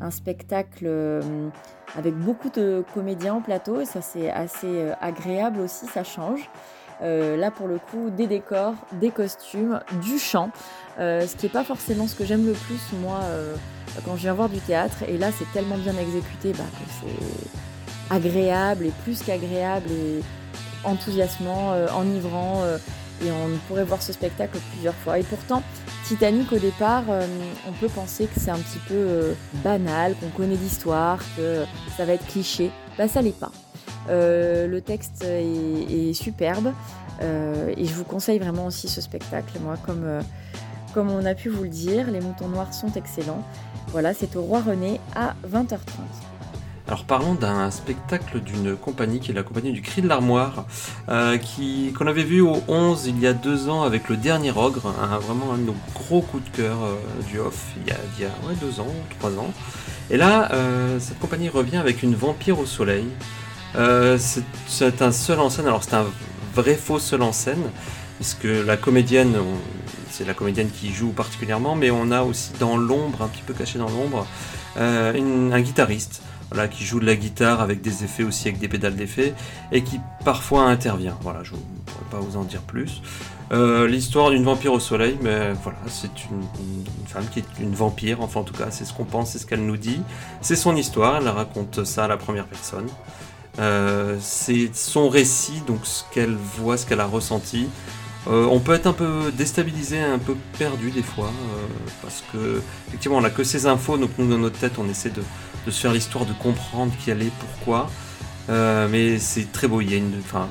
un 0.00 0.10
spectacle 0.10 0.84
euh, 0.86 1.48
avec 1.96 2.14
beaucoup 2.14 2.50
de 2.50 2.84
comédiens 2.94 3.34
en 3.34 3.40
plateau 3.40 3.80
et 3.80 3.86
ça 3.86 4.00
c'est 4.02 4.30
assez 4.30 4.66
euh, 4.66 4.92
agréable 5.00 5.60
aussi, 5.60 5.86
ça 5.86 6.04
change. 6.04 6.48
Euh, 7.02 7.36
là 7.36 7.50
pour 7.50 7.68
le 7.68 7.78
coup, 7.78 8.10
des 8.10 8.26
décors, 8.26 8.74
des 8.92 9.10
costumes, 9.10 9.80
du 10.02 10.18
chant, 10.18 10.50
ce 10.98 11.36
qui 11.36 11.46
n'est 11.46 11.52
pas 11.52 11.64
forcément 11.64 12.06
ce 12.06 12.14
que 12.14 12.24
j'aime 12.24 12.46
le 12.46 12.52
plus 12.52 12.80
moi 13.00 13.20
quand 14.04 14.16
je 14.16 14.22
viens 14.22 14.34
voir 14.34 14.48
du 14.48 14.60
théâtre. 14.60 15.02
Et 15.06 15.18
là 15.18 15.30
c'est 15.30 15.50
tellement 15.52 15.76
bien 15.76 15.94
exécuté 15.96 16.52
bah, 16.52 16.64
que 16.72 16.90
c'est 17.00 18.14
agréable 18.14 18.86
et 18.86 18.92
plus 19.04 19.22
qu'agréable 19.22 19.90
et 19.90 20.22
enthousiasmant, 20.84 21.74
enivrant. 21.94 22.62
Et 23.24 23.30
on 23.30 23.56
pourrait 23.68 23.84
voir 23.84 24.02
ce 24.02 24.12
spectacle 24.12 24.58
plusieurs 24.72 24.94
fois. 24.94 25.18
Et 25.18 25.22
pourtant, 25.22 25.62
Titanic, 26.04 26.52
au 26.52 26.58
départ, 26.58 27.04
euh, 27.08 27.26
on 27.68 27.72
peut 27.72 27.88
penser 27.88 28.26
que 28.26 28.38
c'est 28.38 28.50
un 28.50 28.58
petit 28.58 28.78
peu 28.86 28.94
euh, 28.94 29.32
banal, 29.64 30.14
qu'on 30.14 30.28
connaît 30.28 30.56
l'histoire, 30.56 31.18
que 31.36 31.64
ça 31.96 32.04
va 32.04 32.12
être 32.12 32.26
cliché. 32.26 32.70
Bah, 32.98 33.08
ça 33.08 33.22
l'est 33.22 33.38
pas. 33.38 33.52
Euh, 34.08 34.66
le 34.66 34.80
texte 34.80 35.24
est, 35.24 36.12
superbe 36.12 36.72
et 37.20 37.84
je 37.84 37.94
vous 37.94 38.04
conseille 38.04 38.38
vraiment 38.38 38.66
aussi 38.66 38.88
ce 38.88 39.00
spectacle. 39.00 39.58
Moi, 39.60 39.76
comme, 39.84 40.20
comme 40.92 41.10
on 41.10 41.24
a 41.24 41.34
pu 41.34 41.48
vous 41.48 41.62
le 41.62 41.70
dire, 41.70 42.10
les 42.10 42.20
moutons 42.20 42.48
noirs 42.48 42.74
sont 42.74 42.92
excellents. 42.92 43.42
Voilà, 43.88 44.12
c'est 44.12 44.36
au 44.36 44.42
Roi 44.42 44.60
René 44.60 45.00
à 45.14 45.34
20h30. 45.50 46.35
Alors 46.88 47.02
parlons 47.02 47.34
d'un 47.34 47.72
spectacle 47.72 48.38
d'une 48.40 48.76
compagnie 48.76 49.18
qui 49.18 49.32
est 49.32 49.34
la 49.34 49.42
compagnie 49.42 49.72
du 49.72 49.82
Cri 49.82 50.02
de 50.02 50.08
l'Armoire, 50.08 50.66
euh, 51.08 51.36
qu'on 51.98 52.06
avait 52.06 52.22
vu 52.22 52.40
au 52.40 52.62
11 52.68 53.06
il 53.08 53.18
y 53.18 53.26
a 53.26 53.32
deux 53.32 53.68
ans 53.68 53.82
avec 53.82 54.08
le 54.08 54.16
dernier 54.16 54.52
Ogre, 54.52 54.94
vraiment 55.20 55.52
un 55.52 55.58
de 55.58 55.64
nos 55.64 55.74
gros 55.94 56.20
coups 56.20 56.44
de 56.44 56.56
cœur 56.56 56.76
euh, 56.84 56.94
du 57.28 57.40
off 57.40 57.72
il 57.84 57.88
y 57.88 57.90
a, 57.90 57.96
il 58.16 58.22
y 58.22 58.24
a 58.24 58.30
deux 58.60 58.78
ans, 58.78 58.94
trois 59.18 59.32
ans. 59.32 59.52
Et 60.10 60.16
là, 60.16 60.52
euh, 60.52 61.00
cette 61.00 61.18
compagnie 61.18 61.48
revient 61.48 61.78
avec 61.78 62.04
une 62.04 62.14
vampire 62.14 62.60
au 62.60 62.66
soleil. 62.66 63.06
c'est 63.74 65.02
un 65.02 65.10
seul 65.10 65.40
en 65.40 65.50
scène, 65.50 65.66
alors 65.66 65.82
c'est 65.82 65.96
un 65.96 66.06
vrai 66.54 66.76
faux 66.76 67.00
seul 67.00 67.22
en 67.22 67.32
scène, 67.32 67.64
puisque 68.20 68.44
la 68.44 68.76
comédienne, 68.76 69.34
c'est 70.08 70.24
la 70.24 70.34
comédienne 70.34 70.70
qui 70.70 70.92
joue 70.92 71.10
particulièrement, 71.10 71.74
mais 71.74 71.90
on 71.90 72.12
a 72.12 72.22
aussi 72.22 72.52
dans 72.60 72.76
l'ombre, 72.76 73.22
un 73.22 73.28
petit 73.28 73.42
peu 73.42 73.54
caché 73.54 73.80
dans 73.80 73.90
l'ombre, 73.90 74.24
un 74.76 75.60
guitariste 75.60 76.22
qui 76.70 76.84
joue 76.84 77.00
de 77.00 77.06
la 77.06 77.16
guitare 77.16 77.60
avec 77.60 77.82
des 77.82 78.04
effets 78.04 78.22
aussi, 78.22 78.48
avec 78.48 78.60
des 78.60 78.68
pédales 78.68 78.96
d'effet, 78.96 79.34
et 79.72 79.82
qui 79.82 80.00
parfois 80.24 80.64
intervient. 80.64 81.16
Voilà, 81.22 81.42
je 81.42 81.52
ne 81.52 81.58
pourrais 81.58 82.10
pas 82.10 82.18
vous 82.18 82.36
en 82.36 82.44
dire 82.44 82.62
plus. 82.62 83.02
Euh, 83.52 83.86
l'histoire 83.86 84.30
d'une 84.30 84.42
vampire 84.42 84.72
au 84.72 84.80
soleil, 84.80 85.16
mais 85.22 85.52
voilà, 85.62 85.78
c'est 85.88 86.10
une, 86.30 86.42
femme 87.06 87.26
qui 87.32 87.40
est 87.40 87.60
une 87.60 87.74
vampire, 87.74 88.20
enfin 88.20 88.40
en 88.40 88.44
tout 88.44 88.54
cas, 88.54 88.70
c'est 88.70 88.84
ce 88.84 88.92
qu'on 88.92 89.04
pense, 89.04 89.30
c'est 89.30 89.38
ce 89.38 89.46
qu'elle 89.46 89.64
nous 89.64 89.76
dit. 89.76 90.00
C'est 90.40 90.56
son 90.56 90.74
histoire, 90.74 91.18
elle 91.20 91.28
raconte 91.28 91.84
ça 91.84 92.04
à 92.04 92.08
la 92.08 92.16
première 92.16 92.46
personne. 92.46 92.86
Euh, 93.58 94.16
c'est 94.20 94.74
son 94.74 95.08
récit, 95.08 95.62
donc 95.66 95.80
ce 95.84 96.02
qu'elle 96.12 96.34
voit, 96.34 96.76
ce 96.76 96.86
qu'elle 96.86 97.00
a 97.00 97.06
ressenti. 97.06 97.68
Euh, 98.28 98.44
on 98.50 98.58
peut 98.58 98.74
être 98.74 98.88
un 98.88 98.92
peu 98.92 99.32
déstabilisé, 99.36 100.00
un 100.00 100.18
peu 100.18 100.34
perdu 100.58 100.90
des 100.90 101.04
fois, 101.04 101.30
parce 102.02 102.24
que 102.32 102.60
effectivement 102.88 103.18
on 103.18 103.20
n'a 103.20 103.30
que 103.30 103.44
ces 103.44 103.66
infos, 103.66 103.96
donc 103.96 104.10
nous 104.18 104.28
dans 104.28 104.38
notre 104.38 104.58
tête 104.58 104.72
on 104.78 104.88
essaie 104.88 105.10
de, 105.10 105.22
de 105.66 105.70
se 105.70 105.80
faire 105.80 105.92
l'histoire, 105.92 106.24
de 106.24 106.32
comprendre 106.32 106.92
qui 106.98 107.10
elle 107.10 107.22
est, 107.22 107.32
pourquoi. 107.38 107.90
Euh, 108.48 108.88
mais 108.88 109.18
c'est 109.18 109.50
très 109.52 109.68
beau. 109.68 109.80
Il 109.80 109.90
y 109.90 109.94
a 109.94 109.96
une, 109.98 110.20
enfin, 110.20 110.48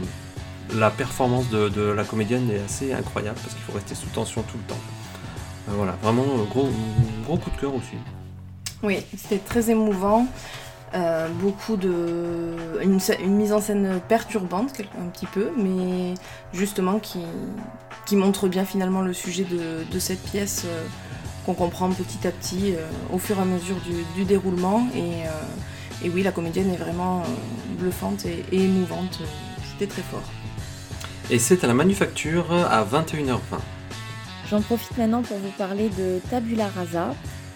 la 0.75 0.91
performance 0.91 1.49
de, 1.49 1.81
la 1.81 2.03
comédienne 2.03 2.49
est 2.51 2.59
assez 2.59 2.93
incroyable 2.93 3.37
parce 3.41 3.53
qu'il 3.53 3.63
faut 3.63 3.71
rester 3.71 3.95
sous 3.95 4.07
tension 4.07 4.43
tout 4.43 4.57
le 4.57 4.63
temps. 4.63 4.81
Euh, 5.69 5.73
voilà, 5.75 5.93
vraiment 6.03 6.23
euh, 6.23 6.43
gros, 6.49 6.69
gros 7.25 7.37
coup 7.37 7.49
de 7.49 7.57
cœur 7.57 7.73
aussi. 7.73 7.95
Oui, 8.83 9.03
c'était 9.17 9.39
très 9.39 9.71
émouvant. 9.71 10.27
beaucoup 11.41 11.77
de. 11.77 12.81
Une, 12.81 12.99
mise 13.35 13.53
en 13.53 13.61
scène 13.61 13.99
perturbante, 14.07 14.73
un 15.01 15.07
petit 15.07 15.25
peu, 15.25 15.49
mais 15.57 16.13
justement 16.53 16.99
qui, 16.99 17.19
qui 18.05 18.15
montre 18.15 18.47
bien 18.47 18.65
finalement 18.65 19.01
le 19.01 19.13
sujet 19.13 19.45
de, 19.45 19.99
cette 19.99 20.21
pièce 20.21 20.65
qu'on 21.45 21.53
comprend 21.53 21.89
petit 21.89 22.27
à 22.27 22.31
petit 22.31 22.73
euh, 22.73 22.85
au 23.13 23.19
fur 23.19 23.37
et 23.37 23.41
à 23.41 23.45
mesure 23.45 23.75
du, 24.15 24.25
déroulement. 24.25 24.87
Euh, 24.95 25.25
et, 26.03 26.09
oui, 26.09 26.23
la 26.23 26.31
comédienne 26.31 26.73
est 26.73 26.77
vraiment 26.77 27.19
euh, 27.19 27.23
bluffante 27.79 28.25
et, 28.25 28.43
émouvante. 28.51 29.21
C'était 29.71 29.87
très 29.87 30.01
fort. 30.01 30.23
Et 31.29 31.39
c'est 31.39 31.63
à 31.63 31.67
la 31.67 31.73
manufacture 31.73 32.51
à 32.51 32.83
21h20. 32.83 33.39
J'en 34.49 34.61
profite 34.61 34.97
maintenant 34.97 35.23
pour 35.23 35.37
vous 35.37 35.51
parler 35.57 35.89
de 35.89 36.19
Tabula 36.29 36.67
Rasa. 36.67 37.15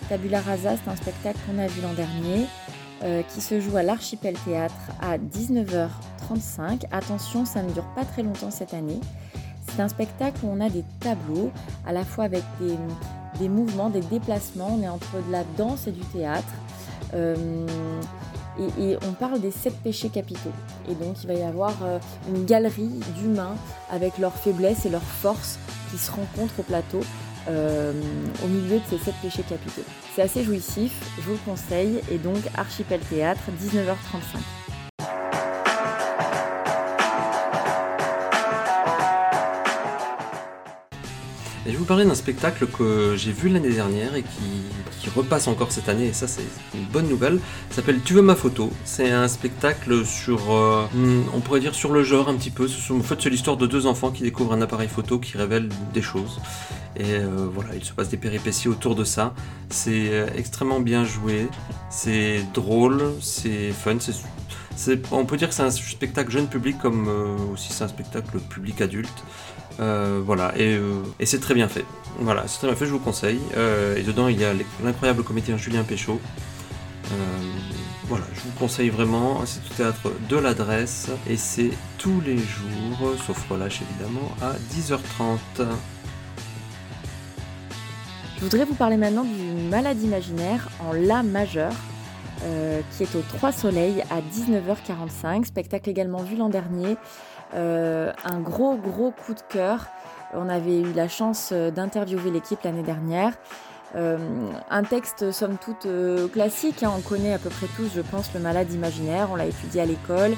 Tabula 0.09 0.41
Rasa, 0.41 0.75
c'est 0.83 0.89
un 0.89 0.95
spectacle 0.95 1.37
qu'on 1.45 1.59
a 1.59 1.67
vu 1.67 1.81
l'an 1.81 1.93
dernier, 1.93 2.47
qui 3.31 3.41
se 3.41 3.59
joue 3.59 3.77
à 3.77 3.83
l'Archipel 3.83 4.33
Théâtre 4.43 4.73
à 4.99 5.19
19h35. 5.19 6.85
Attention, 6.91 7.45
ça 7.45 7.61
ne 7.61 7.71
dure 7.71 7.85
pas 7.95 8.05
très 8.05 8.23
longtemps 8.23 8.49
cette 8.49 8.73
année. 8.73 8.99
C'est 9.67 9.83
un 9.83 9.87
spectacle 9.87 10.39
où 10.43 10.49
on 10.49 10.59
a 10.61 10.69
des 10.69 10.83
tableaux, 10.99 11.51
à 11.85 11.93
la 11.93 12.03
fois 12.03 12.23
avec 12.23 12.43
des, 12.59 12.75
des 13.39 13.49
mouvements, 13.49 13.89
des 13.89 14.01
déplacements. 14.01 14.77
On 14.79 14.83
est 14.83 14.89
entre 14.89 15.15
de 15.27 15.31
la 15.31 15.43
danse 15.57 15.87
et 15.87 15.91
du 15.91 16.01
théâtre. 16.01 16.47
Euh, 17.13 17.65
et, 18.77 18.97
on 19.07 19.13
parle 19.13 19.39
des 19.39 19.51
sept 19.51 19.75
péchés 19.81 20.09
capitaux. 20.09 20.51
Et 20.89 20.95
donc 20.95 21.23
il 21.23 21.27
va 21.27 21.33
y 21.33 21.43
avoir 21.43 21.73
euh, 21.83 21.99
une 22.27 22.45
galerie 22.45 22.99
d'humains 23.17 23.55
avec 23.89 24.17
leurs 24.17 24.35
faiblesses 24.35 24.85
et 24.85 24.89
leurs 24.89 25.01
forces 25.01 25.57
qui 25.91 25.97
se 25.97 26.11
rencontrent 26.11 26.59
au 26.59 26.63
plateau 26.63 26.99
euh, 27.49 27.93
au 28.43 28.47
milieu 28.47 28.77
de 28.77 28.83
ces 28.89 28.97
sept 28.97 29.15
péchés 29.21 29.43
capitaux. 29.43 29.83
C'est 30.15 30.21
assez 30.21 30.43
jouissif, 30.43 30.91
je 31.17 31.23
vous 31.23 31.33
le 31.33 31.51
conseille. 31.51 32.01
Et 32.11 32.17
donc 32.17 32.37
Archipel 32.57 32.99
Théâtre, 32.99 33.41
19h35. 33.63 34.58
Je 41.69 41.73
vais 41.73 41.79
vous 41.79 41.85
parler 41.85 42.05
d'un 42.05 42.15
spectacle 42.15 42.65
que 42.65 43.15
j'ai 43.15 43.31
vu 43.31 43.47
l'année 43.47 43.69
dernière 43.69 44.15
et 44.15 44.23
qui, 44.23 45.09
repasse 45.15 45.47
encore 45.47 45.71
cette 45.71 45.89
année, 45.89 46.07
et 46.07 46.13
ça 46.13 46.27
c'est 46.27 46.43
une 46.75 46.85
bonne 46.85 47.07
nouvelle. 47.07 47.39
Ça 47.71 47.77
s'appelle 47.77 47.99
Tu 48.05 48.13
veux 48.13 48.21
ma 48.21 48.35
photo. 48.35 48.71
C'est 48.85 49.09
un 49.09 49.27
spectacle 49.27 50.05
sur, 50.05 50.51
euh, 50.51 50.85
hmm, 50.93 51.23
on 51.33 51.39
pourrait 51.39 51.61
dire 51.61 51.73
sur 51.73 51.91
le 51.91 52.03
genre 52.03 52.29
un 52.29 52.35
petit 52.35 52.51
peu. 52.51 52.67
En 52.91 53.01
fait, 53.01 53.15
c'est 53.19 53.31
l'histoire 53.31 53.57
de 53.57 53.65
deux 53.65 53.87
enfants 53.87 54.11
qui 54.11 54.21
découvrent 54.21 54.53
un 54.53 54.61
appareil 54.61 54.87
photo 54.87 55.17
qui 55.17 55.35
révèle 55.35 55.69
des 55.95 56.03
choses. 56.03 56.39
Et 56.95 57.15
euh, 57.15 57.47
voilà, 57.51 57.73
il 57.73 57.83
se 57.83 57.91
passe 57.91 58.09
des 58.09 58.17
péripéties 58.17 58.67
autour 58.67 58.93
de 58.93 59.03
ça. 59.03 59.33
C'est 59.69 60.09
euh, 60.11 60.27
extrêmement 60.37 60.79
bien 60.79 61.05
joué, 61.05 61.47
c'est 61.89 62.43
drôle, 62.53 63.01
c'est 63.19 63.71
fun, 63.71 63.97
on 65.11 65.25
peut 65.25 65.37
dire 65.37 65.49
que 65.49 65.55
c'est 65.55 65.63
un 65.63 65.71
spectacle 65.71 66.31
jeune 66.31 66.47
public 66.47 66.77
comme 66.79 67.09
aussi 67.51 67.73
c'est 67.73 67.83
un 67.83 67.89
spectacle 67.89 68.37
public 68.39 68.79
adulte. 68.79 69.23
Euh, 69.79 70.21
voilà, 70.23 70.53
euh, 70.57 71.03
et, 71.19 71.25
c'est 71.25 71.39
très 71.39 71.53
bien 71.53 71.67
fait. 71.67 71.85
Voilà, 72.19 72.43
c'est 72.47 72.57
très 72.57 72.67
bien 72.67 72.75
fait, 72.75 72.85
je 72.85 72.91
vous 72.91 72.99
conseille. 72.99 73.39
Euh, 73.55 73.95
et 73.95 74.03
dedans, 74.03 74.27
il 74.27 74.39
y 74.39 74.43
a 74.43 74.53
l'incroyable 74.83 75.23
comédien 75.23 75.57
Julien 75.57 75.83
Péchaud. 75.83 76.19
voilà, 78.07 78.25
je 78.33 78.41
vous 78.41 78.51
conseille 78.57 78.89
vraiment, 78.89 79.45
c'est 79.45 79.59
au 79.59 79.75
théâtre 79.75 80.11
de 80.27 80.35
l'adresse 80.35 81.09
et 81.29 81.37
c'est 81.37 81.69
tous 81.97 82.21
les 82.25 82.37
jours, 82.37 83.13
sauf 83.25 83.47
relâche 83.49 83.81
évidemment, 83.81 84.31
à 84.41 84.53
10h30. 84.73 85.67
Je 88.37 88.43
voudrais 88.43 88.65
vous 88.65 88.73
parler 88.73 88.97
maintenant 88.97 89.23
du 89.23 89.69
Malade 89.69 90.01
imaginaire 90.01 90.69
en 90.79 90.91
La 90.91 91.21
majeur, 91.21 91.71
qui 92.91 93.03
est 93.03 93.15
au 93.15 93.21
Trois 93.21 93.51
Soleils 93.51 94.03
à 94.09 94.21
19h45, 94.21 95.45
spectacle 95.45 95.89
également 95.89 96.23
vu 96.23 96.35
l'an 96.35 96.49
dernier. 96.49 96.97
Euh, 97.55 98.11
un 98.23 98.39
gros 98.39 98.75
gros 98.75 99.11
coup 99.11 99.33
de 99.33 99.41
cœur. 99.49 99.87
On 100.33 100.47
avait 100.49 100.79
eu 100.79 100.93
la 100.93 101.07
chance 101.07 101.51
d'interviewer 101.51 102.29
l'équipe 102.31 102.61
l'année 102.63 102.83
dernière. 102.83 103.33
Euh, 103.95 104.17
un 104.69 104.83
texte 104.83 105.31
somme 105.31 105.57
toute 105.57 105.87
classique, 106.31 106.83
hein. 106.83 106.91
on 106.95 107.01
connaît 107.01 107.33
à 107.33 107.39
peu 107.39 107.49
près 107.49 107.65
tous, 107.75 107.89
je 107.95 108.01
pense, 108.01 108.31
le 108.35 108.39
malade 108.39 108.71
imaginaire, 108.71 109.29
on 109.31 109.35
l'a 109.35 109.47
étudié 109.47 109.81
à 109.81 109.85
l'école. 109.85 110.35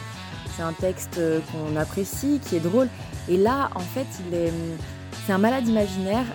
C'est 0.56 0.63
un 0.63 0.72
texte 0.72 1.20
qu'on 1.51 1.75
apprécie, 1.75 2.39
qui 2.39 2.56
est 2.56 2.62
drôle. 2.62 2.88
Et 3.27 3.38
là, 3.38 3.70
en 3.75 3.82
fait, 3.82 4.08
c'est 5.25 5.34
un 5.34 5.38
malade 5.38 5.68
imaginaire 5.68 6.25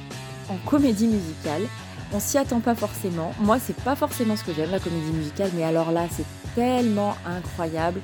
en 0.49 0.57
comédie 0.69 1.07
musicale. 1.07 1.63
On 2.13 2.21
s'y 2.21 2.39
attend 2.39 2.61
pas 2.61 2.75
forcément. 2.75 3.33
Moi, 3.41 3.59
c'est 3.59 3.77
pas 3.77 3.97
forcément 3.97 4.37
ce 4.37 4.45
que 4.45 4.53
j'aime, 4.53 4.71
la 4.71 4.79
comédie 4.79 5.13
musicale, 5.13 5.51
mais 5.55 5.65
alors 5.65 5.91
là, 5.91 6.07
c'est 6.11 6.25
tellement 6.55 7.17
incroyable. 7.27 8.01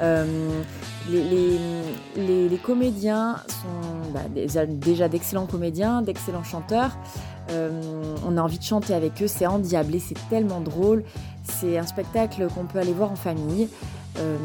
Euh, 0.00 0.62
les, 1.10 2.58
comédiens 2.62 3.36
sont 3.48 4.10
bah, 4.12 4.20
déjà, 4.28 5.08
d'excellents 5.08 5.46
comédiens, 5.46 6.02
d'excellents 6.02 6.44
chanteurs. 6.44 6.96
Euh, 7.50 7.70
on 8.26 8.36
a 8.36 8.42
envie 8.42 8.58
de 8.58 8.64
chanter 8.64 8.94
avec 8.94 9.22
eux, 9.22 9.26
c'est 9.26 9.46
endiablé, 9.46 9.98
c'est 9.98 10.16
tellement 10.30 10.60
drôle. 10.60 11.04
C'est 11.42 11.76
un 11.76 11.86
spectacle 11.86 12.48
qu'on 12.54 12.64
peut 12.64 12.78
aller 12.78 12.92
voir 12.92 13.12
en 13.12 13.16
famille. 13.16 13.68
Euh, 14.18 14.36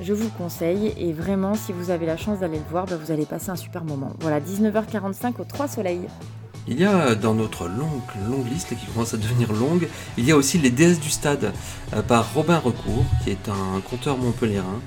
je 0.00 0.12
vous 0.12 0.24
le 0.24 0.38
conseille 0.38 0.94
et 0.96 1.12
vraiment 1.12 1.54
si 1.54 1.72
vous 1.72 1.90
avez 1.90 2.06
la 2.06 2.16
chance 2.16 2.40
d'aller 2.40 2.58
le 2.58 2.70
voir, 2.70 2.86
bah, 2.86 2.96
vous 2.96 3.10
allez 3.10 3.26
passer 3.26 3.50
un 3.50 3.56
super 3.56 3.84
moment. 3.84 4.12
Voilà, 4.20 4.40
19h45 4.40 5.40
au 5.40 5.44
3 5.44 5.68
Soleils. 5.68 6.08
Il 6.68 6.80
y 6.80 6.84
a 6.84 7.14
dans 7.14 7.34
notre 7.34 7.68
longue, 7.68 8.02
longue 8.28 8.50
liste 8.50 8.76
qui 8.76 8.86
commence 8.86 9.14
à 9.14 9.16
devenir 9.16 9.52
longue, 9.52 9.88
il 10.18 10.24
y 10.24 10.32
a 10.32 10.36
aussi 10.36 10.58
Les 10.58 10.70
déesses 10.70 10.98
du 10.98 11.10
stade 11.10 11.52
euh, 11.94 12.02
par 12.02 12.34
Robin 12.34 12.58
Recourt, 12.58 13.04
qui 13.22 13.30
est 13.30 13.48
un 13.48 13.80
conteur 13.80 14.18
montpelliérain, 14.18 14.80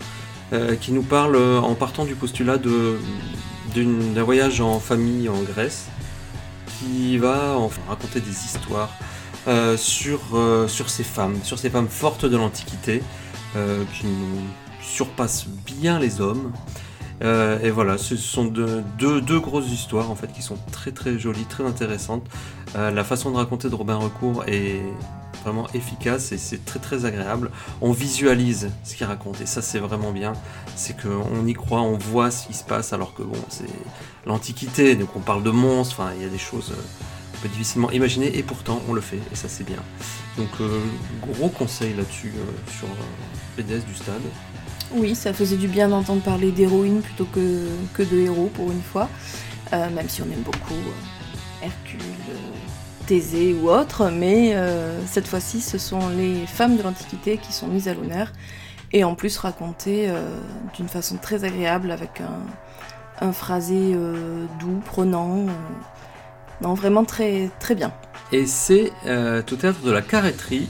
euh, 0.52 0.76
qui 0.76 0.92
nous 0.92 1.04
parle 1.04 1.38
euh, 1.38 1.60
en 1.60 1.76
partant 1.76 2.04
du 2.04 2.16
postulat 2.16 2.58
d'un 2.58 4.24
voyage 4.24 4.60
en 4.60 4.80
famille 4.80 5.30
en 5.30 5.42
Grèce, 5.42 5.88
qui 6.80 7.18
va 7.18 7.58
enfin, 7.58 7.82
raconter 7.88 8.20
des 8.20 8.30
histoires 8.30 8.92
sur, 9.78 10.20
sur 10.68 10.90
ces 10.92 11.04
femmes, 11.04 11.40
sur 11.44 11.58
ces 11.58 11.72
femmes 11.72 11.88
fortes 11.88 12.26
de 12.26 12.38
l'Antiquité, 12.38 13.02
qui 13.54 14.06
nous 14.06 14.42
surpassent 14.82 15.48
bien 15.66 15.98
les 15.98 16.22
hommes. 16.22 16.52
Euh, 17.22 17.60
et 17.62 17.70
voilà, 17.70 17.98
ce 17.98 18.16
sont 18.16 18.46
deux, 18.46 19.40
grosses 19.40 19.72
histoires 19.72 20.10
en 20.10 20.16
fait 20.16 20.32
qui 20.32 20.42
sont 20.42 20.58
très 20.72 20.92
très 20.92 21.20
jolies, 21.20 21.46
très 21.46 21.66
intéressantes. 21.66 22.26
Euh, 22.76 22.92
la 22.92 23.04
façon 23.04 23.32
de 23.32 23.36
raconter 23.36 23.70
de 23.70 23.76
Robin 23.76 23.96
Recourt 23.96 24.44
est 24.48 24.82
vraiment 25.44 25.68
efficace 25.74 26.32
et 26.32 26.38
c'est 26.38 26.66
très 26.66 26.80
très 26.80 27.06
agréable. 27.06 27.52
On 27.82 27.92
visualise 27.92 28.72
ce 28.84 28.96
qu'il 28.96 29.06
raconte 29.06 29.42
et 29.42 29.46
ça 29.46 29.62
c'est 29.62 29.80
vraiment 29.80 30.12
bien. 30.12 30.34
C'est 30.76 31.00
qu'on 31.00 31.46
y 31.46 31.54
croit, 31.54 31.82
on 31.82 31.98
voit 31.98 32.32
ce 32.32 32.48
qui 32.48 32.54
se 32.54 32.64
passe 32.64 32.94
alors 32.94 33.14
que 33.14 33.24
bon, 33.24 33.40
c'est 33.50 33.70
l'Antiquité, 34.26 34.96
donc 34.96 35.16
on 35.16 35.22
parle 35.22 35.44
de 35.44 35.52
monstres, 35.52 36.00
enfin 36.00 36.12
il 36.16 36.24
y 36.24 36.26
a 36.26 36.30
des 36.30 36.38
choses 36.38 36.68
qu'on 36.68 36.74
euh, 36.74 37.42
peut 37.42 37.50
difficilement 37.50 37.92
imaginer 37.92 38.38
et 38.38 38.44
pourtant 38.44 38.82
on 38.88 38.94
le 38.94 39.02
fait 39.02 39.20
et 39.32 39.36
ça 39.36 39.50
c'est 39.50 39.66
bien. 39.66 39.84
Donc 40.38 40.50
gros 41.22 41.50
conseil 41.50 41.94
là-dessus 41.96 42.34
sur 42.78 42.88
PDS 43.58 43.86
du 43.86 43.94
stade. 43.94 44.22
Oui, 44.92 45.14
ça 45.14 45.34
faisait 45.34 45.58
du 45.58 45.68
bien 45.68 45.90
d'entendre 45.90 46.22
parler 46.22 46.52
d'héroïne 46.52 47.02
plutôt 47.02 47.26
que, 47.26 48.04
de 48.04 48.18
héros 48.18 48.50
pour 48.54 48.72
une 48.72 48.82
fois, 48.82 49.08
euh, 49.74 49.90
même 49.92 50.10
si 50.10 50.22
on 50.24 50.26
aime 50.26 50.42
beaucoup 50.44 50.74
euh, 50.74 51.66
Hercule, 51.66 52.00
euh, 52.30 53.06
Thésée 53.06 53.54
ou 53.54 53.70
autre, 53.70 54.10
mais 54.12 54.56
cette 55.08 55.28
fois-ci 55.28 55.62
ce 55.62 55.80
sont 55.80 56.10
les 56.10 56.46
femmes 56.46 56.78
de 56.78 56.84
l'Antiquité 56.84 57.38
qui 57.38 57.52
sont 57.52 57.68
mises 57.68 57.88
à 57.88 57.96
l'honneur 57.96 58.32
et 58.92 59.04
en 59.04 59.16
plus 59.16 59.36
racontées 59.40 60.12
d'une 60.76 60.88
façon 60.88 61.18
très 61.18 61.44
agréable 61.44 61.90
avec 61.90 62.22
un, 62.22 63.26
un 63.26 63.32
phrasé 63.32 63.96
doux, 64.60 64.80
prenant, 64.86 65.48
non 66.62 66.76
vraiment 66.76 67.04
très, 67.04 67.50
très 67.60 67.74
bien. 67.74 67.92
Et 68.32 68.46
c'est 68.46 68.92
tout 69.48 69.56
théâtre 69.56 69.82
de 69.82 69.90
la 69.92 70.04
carretterie 70.04 70.68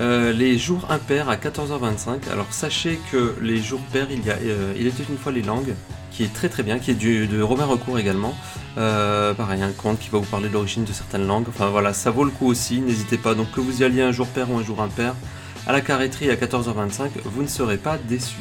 euh, 0.00 0.32
les 0.32 0.58
jours 0.58 0.86
impairs 0.90 1.28
à 1.28 1.36
14h25. 1.36 2.30
Alors 2.32 2.46
sachez 2.50 2.98
que 3.12 3.36
les 3.40 3.58
jours 3.58 3.80
pairs, 3.92 4.08
il 4.10 4.24
y 4.24 4.30
a 4.30 4.34
euh, 4.34 4.74
Il 4.76 4.86
était 4.86 5.04
une 5.08 5.16
fois 5.16 5.30
les 5.30 5.42
langues, 5.42 5.74
qui 6.10 6.24
est 6.24 6.32
très 6.32 6.48
très 6.48 6.62
bien, 6.64 6.78
qui 6.78 6.90
est 6.90 6.94
du, 6.94 7.26
de 7.26 7.40
Romain 7.40 7.66
Recourt 7.66 7.98
également. 7.98 8.34
Euh, 8.76 9.34
pareil, 9.34 9.62
un 9.62 9.70
conte 9.70 10.00
qui 10.00 10.10
va 10.10 10.18
vous 10.18 10.24
parler 10.24 10.48
de 10.48 10.54
l'origine 10.54 10.84
de 10.84 10.92
certaines 10.92 11.26
langues. 11.26 11.46
Enfin 11.48 11.68
voilà, 11.68 11.92
ça 11.92 12.10
vaut 12.10 12.24
le 12.24 12.30
coup 12.30 12.46
aussi, 12.46 12.80
n'hésitez 12.80 13.18
pas. 13.18 13.34
Donc 13.34 13.52
que 13.52 13.60
vous 13.60 13.82
y 13.82 13.84
alliez 13.84 14.02
un 14.02 14.12
jour 14.12 14.26
pair 14.26 14.50
ou 14.50 14.58
un 14.58 14.64
jour 14.64 14.82
impair, 14.82 15.14
à 15.66 15.72
la 15.72 15.80
carretterie 15.80 16.30
à 16.30 16.34
14h25, 16.34 17.10
vous 17.24 17.42
ne 17.42 17.48
serez 17.48 17.78
pas 17.78 17.96
déçus. 17.96 18.36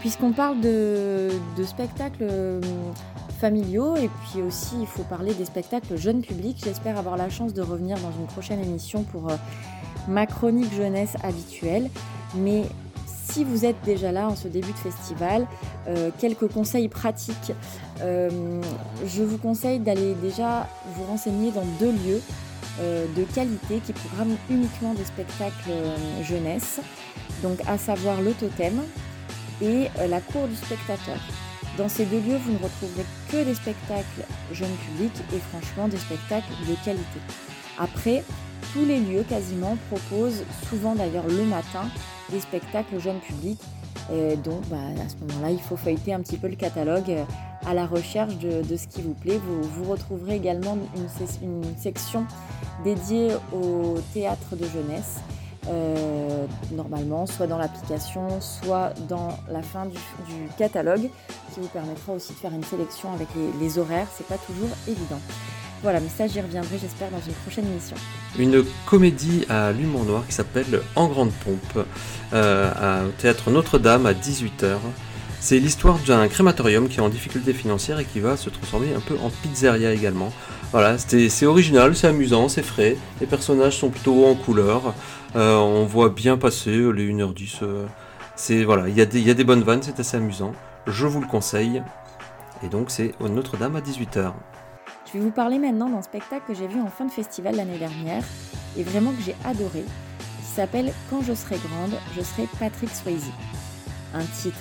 Puisqu'on 0.00 0.32
parle 0.32 0.60
de 0.60 1.30
spectacles 1.64 2.60
familiaux 3.40 3.96
et 3.96 4.08
puis 4.08 4.42
aussi 4.42 4.74
il 4.80 4.86
faut 4.86 5.02
parler 5.02 5.32
des 5.32 5.44
spectacles 5.44 5.96
jeunes 5.96 6.22
publics. 6.22 6.60
J'espère 6.62 6.98
avoir 6.98 7.16
la 7.16 7.30
chance 7.30 7.54
de 7.54 7.62
revenir 7.62 7.96
dans 7.98 8.12
une 8.18 8.26
prochaine 8.26 8.60
émission 8.62 9.02
pour 9.04 9.28
ma 10.08 10.26
chronique 10.26 10.72
jeunesse 10.74 11.16
habituelle. 11.22 11.90
Mais 12.34 12.64
si 13.34 13.44
vous 13.44 13.64
êtes 13.64 13.80
déjà 13.84 14.12
là 14.12 14.28
en 14.28 14.36
ce 14.36 14.48
début 14.48 14.72
de 14.72 14.76
festival, 14.76 15.46
euh, 15.88 16.10
quelques 16.18 16.48
conseils 16.48 16.88
pratiques. 16.88 17.52
Euh, 18.00 18.60
je 19.06 19.22
vous 19.22 19.38
conseille 19.38 19.78
d'aller 19.78 20.14
déjà 20.14 20.68
vous 20.94 21.04
renseigner 21.04 21.50
dans 21.50 21.64
deux 21.80 21.92
lieux 21.92 22.20
euh, 22.80 23.06
de 23.16 23.24
qualité 23.24 23.80
qui 23.84 23.92
programment 23.92 24.36
uniquement 24.50 24.94
des 24.94 25.04
spectacles 25.04 25.70
jeunesse, 26.22 26.80
donc 27.42 27.58
à 27.66 27.78
savoir 27.78 28.20
le 28.20 28.32
totem 28.32 28.80
et 29.62 29.88
la 30.08 30.20
cour 30.20 30.48
du 30.48 30.56
spectateur. 30.56 31.18
Dans 31.78 31.88
ces 31.88 32.04
deux 32.04 32.20
lieux, 32.20 32.38
vous 32.44 32.52
ne 32.52 32.58
retrouverez 32.58 33.04
que 33.30 33.44
des 33.44 33.54
spectacles 33.54 34.26
jeunes 34.52 34.76
publics 34.86 35.22
et 35.32 35.38
franchement 35.50 35.88
des 35.88 35.96
spectacles 35.96 36.52
de 36.68 36.74
qualité. 36.84 37.20
Après, 37.78 38.22
tous 38.74 38.84
les 38.84 38.98
lieux 38.98 39.22
quasiment 39.22 39.78
proposent, 39.88 40.42
souvent 40.68 40.96
d'ailleurs 40.96 41.28
le 41.28 41.44
matin, 41.44 41.84
des 42.30 42.40
spectacles 42.40 42.98
jeunes 42.98 43.20
publics. 43.20 43.60
Et 44.12 44.36
donc 44.36 44.60
bah, 44.68 44.76
à 45.00 45.08
ce 45.08 45.16
moment-là, 45.24 45.50
il 45.50 45.60
faut 45.60 45.76
feuilleter 45.76 46.12
un 46.12 46.20
petit 46.20 46.36
peu 46.36 46.48
le 46.48 46.56
catalogue 46.56 47.08
euh, 47.08 47.24
à 47.64 47.72
la 47.72 47.86
recherche 47.86 48.36
de, 48.36 48.76
ce 48.76 48.86
qui 48.88 49.00
vous 49.00 49.14
plaît. 49.14 49.38
Vous, 49.38 49.84
retrouverez 49.84 50.34
également 50.36 50.76
une, 50.96 51.62
section 51.78 52.26
dédiée 52.82 53.30
au 53.52 53.96
théâtre 54.12 54.56
de 54.56 54.66
jeunesse. 54.66 55.20
Euh, 55.68 56.44
normalement, 56.72 57.24
soit 57.24 57.46
dans 57.46 57.56
l'application, 57.56 58.40
soit 58.40 58.92
dans 59.08 59.28
la 59.48 59.62
fin 59.62 59.86
du, 59.86 59.96
catalogue, 60.58 61.08
qui 61.54 61.60
vous 61.60 61.68
permettra 61.68 62.12
aussi 62.12 62.32
de 62.32 62.38
faire 62.38 62.52
une 62.52 62.64
sélection 62.64 63.12
avec 63.14 63.28
les, 63.34 63.64
les 63.64 63.78
horaires. 63.78 64.08
C'est 64.14 64.26
pas 64.26 64.36
toujours 64.36 64.76
évident. 64.86 65.20
Voilà, 65.84 66.00
mais 66.00 66.08
ça 66.08 66.26
j'y 66.26 66.40
reviendrai 66.40 66.78
j'espère 66.80 67.10
dans 67.10 67.20
une 67.20 67.34
prochaine 67.34 67.66
émission. 67.66 67.94
Une 68.38 68.64
comédie 68.86 69.44
à 69.50 69.70
l'humour 69.70 70.06
noir 70.06 70.26
qui 70.26 70.32
s'appelle 70.32 70.80
En 70.96 71.08
grande 71.08 71.30
pompe 71.30 71.86
euh, 72.32 73.06
au 73.06 73.10
théâtre 73.10 73.50
Notre-Dame 73.50 74.06
à 74.06 74.14
18h. 74.14 74.78
C'est 75.40 75.58
l'histoire 75.58 75.98
d'un 76.06 76.26
crématorium 76.28 76.88
qui 76.88 76.96
est 76.96 77.02
en 77.02 77.10
difficulté 77.10 77.52
financière 77.52 77.98
et 77.98 78.06
qui 78.06 78.18
va 78.18 78.38
se 78.38 78.48
transformer 78.48 78.94
un 78.94 79.00
peu 79.00 79.14
en 79.22 79.28
pizzeria 79.28 79.92
également. 79.92 80.32
Voilà, 80.72 80.96
c'est 80.96 81.44
original, 81.44 81.94
c'est 81.94 82.06
amusant, 82.06 82.48
c'est 82.48 82.62
frais. 82.62 82.96
Les 83.20 83.26
personnages 83.26 83.76
sont 83.76 83.90
plutôt 83.90 84.24
en 84.24 84.34
couleur. 84.36 84.94
Euh, 85.36 85.56
on 85.56 85.84
voit 85.84 86.08
bien 86.08 86.38
passer 86.38 86.70
les 86.70 87.12
1h10. 87.12 87.58
Euh, 87.60 87.84
c'est 88.36 88.64
voilà, 88.64 88.88
il 88.88 88.96
y, 88.96 89.02
a 89.02 89.34
des 89.34 89.44
bonnes 89.44 89.62
vannes, 89.62 89.82
c'est 89.82 90.00
assez 90.00 90.16
amusant. 90.16 90.52
Je 90.86 91.06
vous 91.06 91.20
le 91.20 91.26
conseille. 91.26 91.82
Et 92.62 92.68
donc 92.68 92.90
c'est 92.90 93.12
Notre-Dame 93.20 93.76
à 93.76 93.82
18h. 93.82 94.32
Je 95.14 95.20
vais 95.20 95.26
vous 95.26 95.30
parler 95.30 95.60
maintenant 95.60 95.88
d'un 95.88 96.02
spectacle 96.02 96.42
que 96.48 96.54
j'ai 96.54 96.66
vu 96.66 96.80
en 96.80 96.88
fin 96.88 97.04
de 97.04 97.10
festival 97.12 97.54
l'année 97.54 97.78
dernière 97.78 98.24
et 98.76 98.82
vraiment 98.82 99.12
que 99.12 99.22
j'ai 99.22 99.36
adoré, 99.44 99.84
qui 100.40 100.44
s'appelle 100.44 100.92
Quand 101.08 101.22
je 101.22 101.34
serai 101.34 101.54
grande, 101.54 101.92
je 102.16 102.20
serai 102.20 102.48
Patrick 102.58 102.90
Swayze. 102.90 103.30
Un 104.12 104.24
titre 104.24 104.58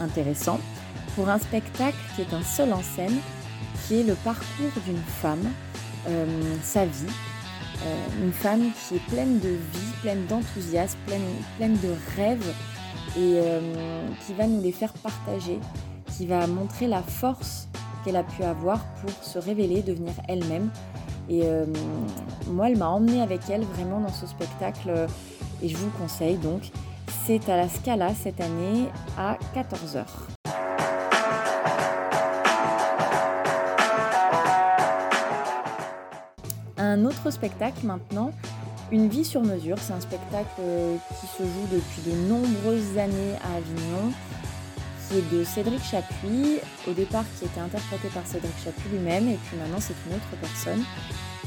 intéressant 0.00 0.58
pour 1.14 1.28
un 1.28 1.38
spectacle 1.38 1.96
qui 2.16 2.22
est 2.22 2.34
un 2.34 2.42
seul 2.42 2.72
en 2.72 2.82
scène, 2.82 3.16
qui 3.86 4.00
est 4.00 4.02
le 4.02 4.14
parcours 4.14 4.72
d'une 4.84 5.02
femme, 5.20 5.48
euh, 6.08 6.26
sa 6.64 6.84
vie, 6.84 7.06
euh, 7.86 8.24
une 8.24 8.32
femme 8.32 8.72
qui 8.72 8.96
est 8.96 9.06
pleine 9.06 9.38
de 9.38 9.50
vie, 9.50 9.92
pleine 10.00 10.26
d'enthousiasme, 10.26 10.98
pleine, 11.06 11.76
de 11.76 11.94
rêves 12.16 12.52
et 13.16 13.34
euh, 13.36 14.08
qui 14.26 14.34
va 14.34 14.48
nous 14.48 14.60
les 14.60 14.72
faire 14.72 14.94
partager, 14.94 15.60
qui 16.16 16.26
va 16.26 16.48
montrer 16.48 16.88
la 16.88 17.02
force 17.02 17.68
qu'elle 18.04 18.16
a 18.16 18.24
pu 18.24 18.42
avoir 18.42 18.84
pour 19.00 19.10
se 19.22 19.38
révéler, 19.38 19.82
devenir 19.82 20.12
elle-même. 20.28 20.70
Et 21.28 21.42
euh, 21.44 21.66
moi, 22.48 22.68
elle 22.68 22.78
m'a 22.78 22.88
emmenée 22.88 23.22
avec 23.22 23.40
elle 23.48 23.62
vraiment 23.62 24.00
dans 24.00 24.12
ce 24.12 24.26
spectacle. 24.26 25.06
Et 25.62 25.68
je 25.68 25.76
vous 25.76 25.86
le 25.86 25.98
conseille 25.98 26.36
donc. 26.36 26.70
C'est 27.26 27.48
à 27.48 27.56
la 27.56 27.68
Scala 27.68 28.10
cette 28.14 28.40
année 28.40 28.88
à 29.16 29.38
14h. 29.54 30.04
Un 36.78 37.04
autre 37.04 37.30
spectacle 37.30 37.86
maintenant, 37.86 38.32
Une 38.90 39.08
vie 39.08 39.24
sur 39.24 39.42
mesure. 39.42 39.78
C'est 39.78 39.94
un 39.94 40.00
spectacle 40.00 40.60
euh, 40.60 40.96
qui 41.18 41.26
se 41.26 41.42
joue 41.42 41.66
depuis 41.70 42.10
de 42.10 42.28
nombreuses 42.28 42.98
années 42.98 43.36
à 43.42 43.56
Avignon, 43.56 44.12
de 45.20 45.44
Cédric 45.44 45.82
Chapuis, 45.84 46.58
au 46.88 46.92
départ 46.92 47.24
qui 47.38 47.44
était 47.44 47.60
interprété 47.60 48.08
par 48.08 48.26
Cédric 48.26 48.52
Chapuis 48.64 48.90
lui-même, 48.90 49.28
et 49.28 49.38
puis 49.44 49.56
maintenant 49.58 49.80
c'est 49.80 49.94
une 50.06 50.14
autre 50.14 50.28
personne. 50.40 50.82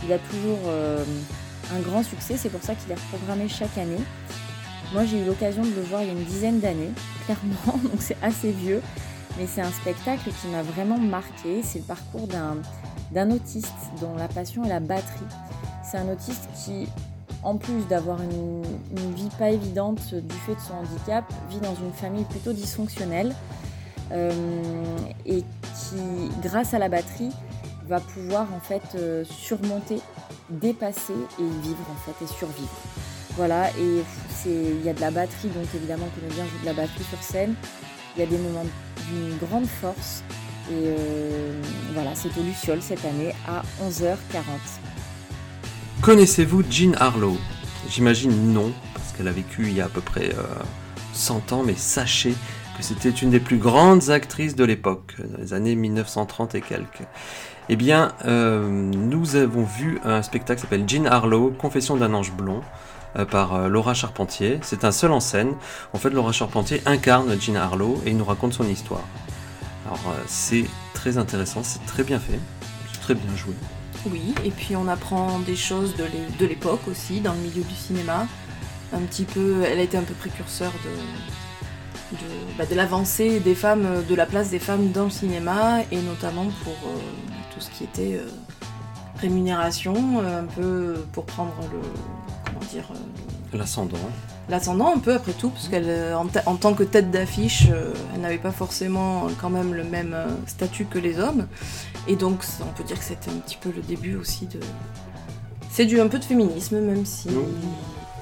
Il 0.04 0.12
a 0.14 0.20
toujours 0.20 0.60
euh, 0.68 1.04
un 1.74 1.80
grand 1.80 2.04
succès, 2.04 2.38
c'est 2.38 2.50
pour 2.50 2.62
ça 2.62 2.76
qu'il 2.76 2.92
est 2.92 2.96
reprogrammé 2.96 3.48
chaque 3.48 3.78
année. 3.78 4.02
Moi 4.94 5.06
j'ai 5.06 5.22
eu 5.22 5.26
l'occasion 5.26 5.64
de 5.64 5.74
le 5.74 5.82
voir 5.82 6.04
il 6.04 6.08
y 6.08 6.10
a 6.10 6.14
une 6.14 6.24
dizaine 6.26 6.60
d'années, 6.60 6.92
clairement, 7.26 7.80
donc 7.84 8.00
c'est 8.00 8.18
assez 8.22 8.52
vieux, 8.52 8.82
mais 9.38 9.48
c'est 9.48 9.62
un 9.62 9.72
spectacle 9.72 10.30
qui 10.42 10.48
m'a 10.48 10.62
vraiment 10.62 10.98
marqué. 10.98 11.62
C'est 11.64 11.80
le 11.80 11.86
parcours 11.86 12.28
d'un 12.28 12.58
d'un 13.12 13.32
autiste 13.32 13.74
dont 14.02 14.16
la 14.16 14.28
passion 14.28 14.64
est 14.66 14.70
la 14.70 14.80
batterie. 14.80 15.26
C'est 15.84 15.98
un 15.98 16.10
autiste 16.10 16.50
qui, 16.56 16.88
en 17.46 17.58
plus 17.58 17.88
d'avoir 17.88 18.20
une, 18.22 18.64
vie 19.16 19.30
pas 19.38 19.52
évidente 19.52 20.14
du 20.14 20.36
fait 20.36 20.56
de 20.56 20.60
son 20.60 20.74
handicap, 20.74 21.24
vit 21.50 21.60
dans 21.60 21.76
une 21.76 21.94
famille 21.94 22.26
plutôt 22.26 22.52
dysfonctionnelle 22.52 23.34
euh, 24.12 24.32
et 25.26 25.42
qui, 25.42 26.32
grâce 26.42 26.74
à 26.74 26.80
la 26.80 26.90
batterie, 26.90 27.32
va 27.88 28.00
pouvoir 28.00 28.48
en 28.54 28.60
fait 28.60 28.82
euh, 28.96 29.24
surmonter, 29.24 30.00
dépasser 30.50 31.14
et 31.40 31.44
vivre 31.64 31.86
en 31.92 32.12
fait 32.12 32.26
et 32.26 32.28
survivre. 32.28 32.82
Voilà, 33.38 33.70
et 33.72 34.04
il 34.46 34.84
y 34.84 34.90
a 34.90 34.94
de 34.94 35.02
la 35.02 35.12
batterie, 35.12 35.50
donc 35.50 35.66
évidemment 35.76 36.06
aime 36.06 36.34
bien 36.34 36.46
jouer 36.46 36.60
de 36.62 36.66
la 36.66 36.74
batterie 36.74 37.04
sur 37.04 37.22
scène. 37.22 37.54
Il 38.16 38.22
y 38.22 38.24
a 38.24 38.28
des 38.28 38.38
moments 38.38 38.66
d'une 39.10 39.38
grande 39.38 39.68
force, 39.68 40.24
et 40.72 40.74
euh, 40.74 41.62
voilà, 41.94 42.16
c'est 42.16 42.36
au 42.40 42.44
Luciole 42.44 42.82
cette 42.82 43.06
année 43.06 43.34
à 43.48 43.62
11h40. 43.84 44.16
Connaissez-vous 46.06 46.64
Jean 46.70 46.94
Harlow? 47.00 47.36
J'imagine 47.90 48.54
non, 48.54 48.72
parce 48.94 49.12
qu'elle 49.12 49.28
a 49.28 49.32
vécu 49.32 49.64
il 49.64 49.74
y 49.74 49.82
a 49.82 49.86
à 49.86 49.90
peu 49.90 50.02
près 50.02 50.36
100 51.14 51.52
euh, 51.52 51.56
ans, 51.56 51.64
mais 51.66 51.74
sachez 51.76 52.36
que 52.78 52.84
c'était 52.84 53.10
une 53.10 53.32
des 53.32 53.40
plus 53.40 53.58
grandes 53.58 54.12
actrices 54.12 54.56
de 54.56 54.64
l'époque, 54.64 55.16
dans 55.18 55.40
les 55.40 55.54
années 55.54 55.76
1930 55.76 56.54
et 56.54 56.62
quelques. 56.62 57.02
Eh 57.70 57.76
bien, 57.76 58.14
euh, 58.26 58.70
nous 58.70 59.36
avons 59.36 59.64
vu 59.64 60.00
un 60.06 60.22
spectacle 60.22 60.62
qui 60.62 60.68
s'appelle 60.68 60.88
Jean 60.88 61.08
Harlow, 61.08 61.50
Confession 61.58 61.98
d'un 61.98 62.14
ange 62.14 62.32
blond, 62.32 62.62
par 63.32 63.70
Laura 63.70 63.94
Charpentier. 63.94 64.60
C'est 64.62 64.84
un 64.84 64.92
seul 64.92 65.12
en 65.12 65.22
scène. 65.22 65.54
En 65.94 65.98
fait, 65.98 66.10
Laura 66.10 66.34
Charpentier 66.34 66.82
incarne 66.86 67.40
Jean 67.42 67.56
Harlow 67.56 68.00
et 68.06 68.12
il 68.12 68.18
nous 68.18 68.26
raconte 68.26 68.54
son 68.54 68.68
histoire. 68.68 69.06
Alors 69.86 70.00
euh, 70.08 70.24
c'est 70.28 70.66
très 70.94 71.18
intéressant, 71.18 71.62
c'est 71.64 71.86
très 71.86 72.04
bien 72.04 72.20
fait, 72.20 72.40
c'est 72.92 73.02
très 73.02 73.16
bien 73.16 73.36
joué. 73.36 73.54
Oui, 74.12 74.36
et 74.44 74.52
puis 74.52 74.76
on 74.76 74.88
apprend 74.88 75.40
des 75.40 75.56
choses 75.56 75.96
de 75.96 76.46
l'époque 76.46 76.88
aussi, 76.88 77.22
dans 77.22 77.34
le 77.34 77.40
milieu 77.40 77.64
du 77.64 77.74
cinéma. 77.74 78.28
Un 78.94 79.02
petit 79.02 79.24
peu, 79.24 79.64
elle 79.64 79.80
a 79.80 79.82
été 79.82 79.98
un 79.98 80.04
peu 80.04 80.14
précurseur 80.14 80.72
de, 80.84 82.18
bah, 82.58 82.66
l'avancée 82.72 83.40
des 83.40 83.56
femmes, 83.56 84.04
de 84.08 84.16
la 84.16 84.26
place 84.26 84.50
des 84.50 84.60
femmes 84.60 84.92
dans 84.92 85.06
le 85.06 85.10
cinéma, 85.10 85.82
et 85.92 85.98
notamment 85.98 86.46
pour 86.64 86.74
euh, 86.74 86.98
tout 87.54 87.62
ce 87.62 87.70
qui 87.72 87.84
était 87.84 88.16
euh, 88.16 88.28
rémunération, 89.20 90.20
un 90.20 90.46
peu 90.46 91.06
pour 91.12 91.26
prendre 91.26 91.56
le. 91.72 91.80
comment 92.46 92.72
dire 92.72 92.86
L'ascendant 93.54 93.98
l'ascendant 94.50 94.94
un 94.94 95.00
peu 95.00 95.14
après 95.14 95.34
tout, 95.34 95.50
parce 95.50 95.68
qu'elle, 95.68 95.88
euh, 95.88 96.16
en, 96.16 96.56
tant 96.56 96.74
que 96.74 96.84
tête 96.84 97.12
d'affiche, 97.12 97.68
euh, 97.72 97.94
elle 98.14 98.22
n'avait 98.22 98.38
pas 98.38 98.52
forcément 98.52 99.28
quand 99.40 99.50
même 99.50 99.74
le 99.74 99.84
même 99.84 100.14
euh, 100.14 100.28
statut 100.48 100.86
que 100.86 101.00
les 101.00 101.20
hommes. 101.20 101.48
Et 102.08 102.16
donc 102.16 102.42
on 102.62 102.72
peut 102.78 102.84
dire 102.84 102.98
que 102.98 103.06
c'était 103.06 103.32
un 103.32 103.40
petit 103.40 103.58
peu 103.60 103.72
le 103.76 103.82
début 103.82 104.16
aussi 104.16 104.46
de... 104.46 104.60
C'est 105.70 105.86
du 105.86 106.00
un 106.00 106.08
peu 106.08 106.20
de 106.20 106.24
féminisme, 106.24 106.80
même 106.80 107.06
si... 107.06 107.30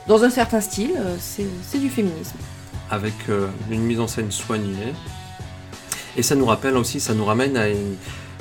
Dans 0.08 0.24
un 0.24 0.30
certain 0.30 0.60
style, 0.60 1.00
c'est 1.20 1.80
du 1.80 1.90
féminisme. 1.90 2.36
Avec 2.90 3.14
une 3.70 3.82
mise 3.84 4.00
en 4.00 4.08
scène 4.08 4.32
soignée. 4.32 4.94
Et 6.18 6.24
ça 6.24 6.36
nous 6.36 6.46
rappelle 6.46 6.76
aussi, 6.78 7.00
ça 7.00 7.14
nous 7.14 7.24
ramène 7.24 7.56
à 7.56 7.68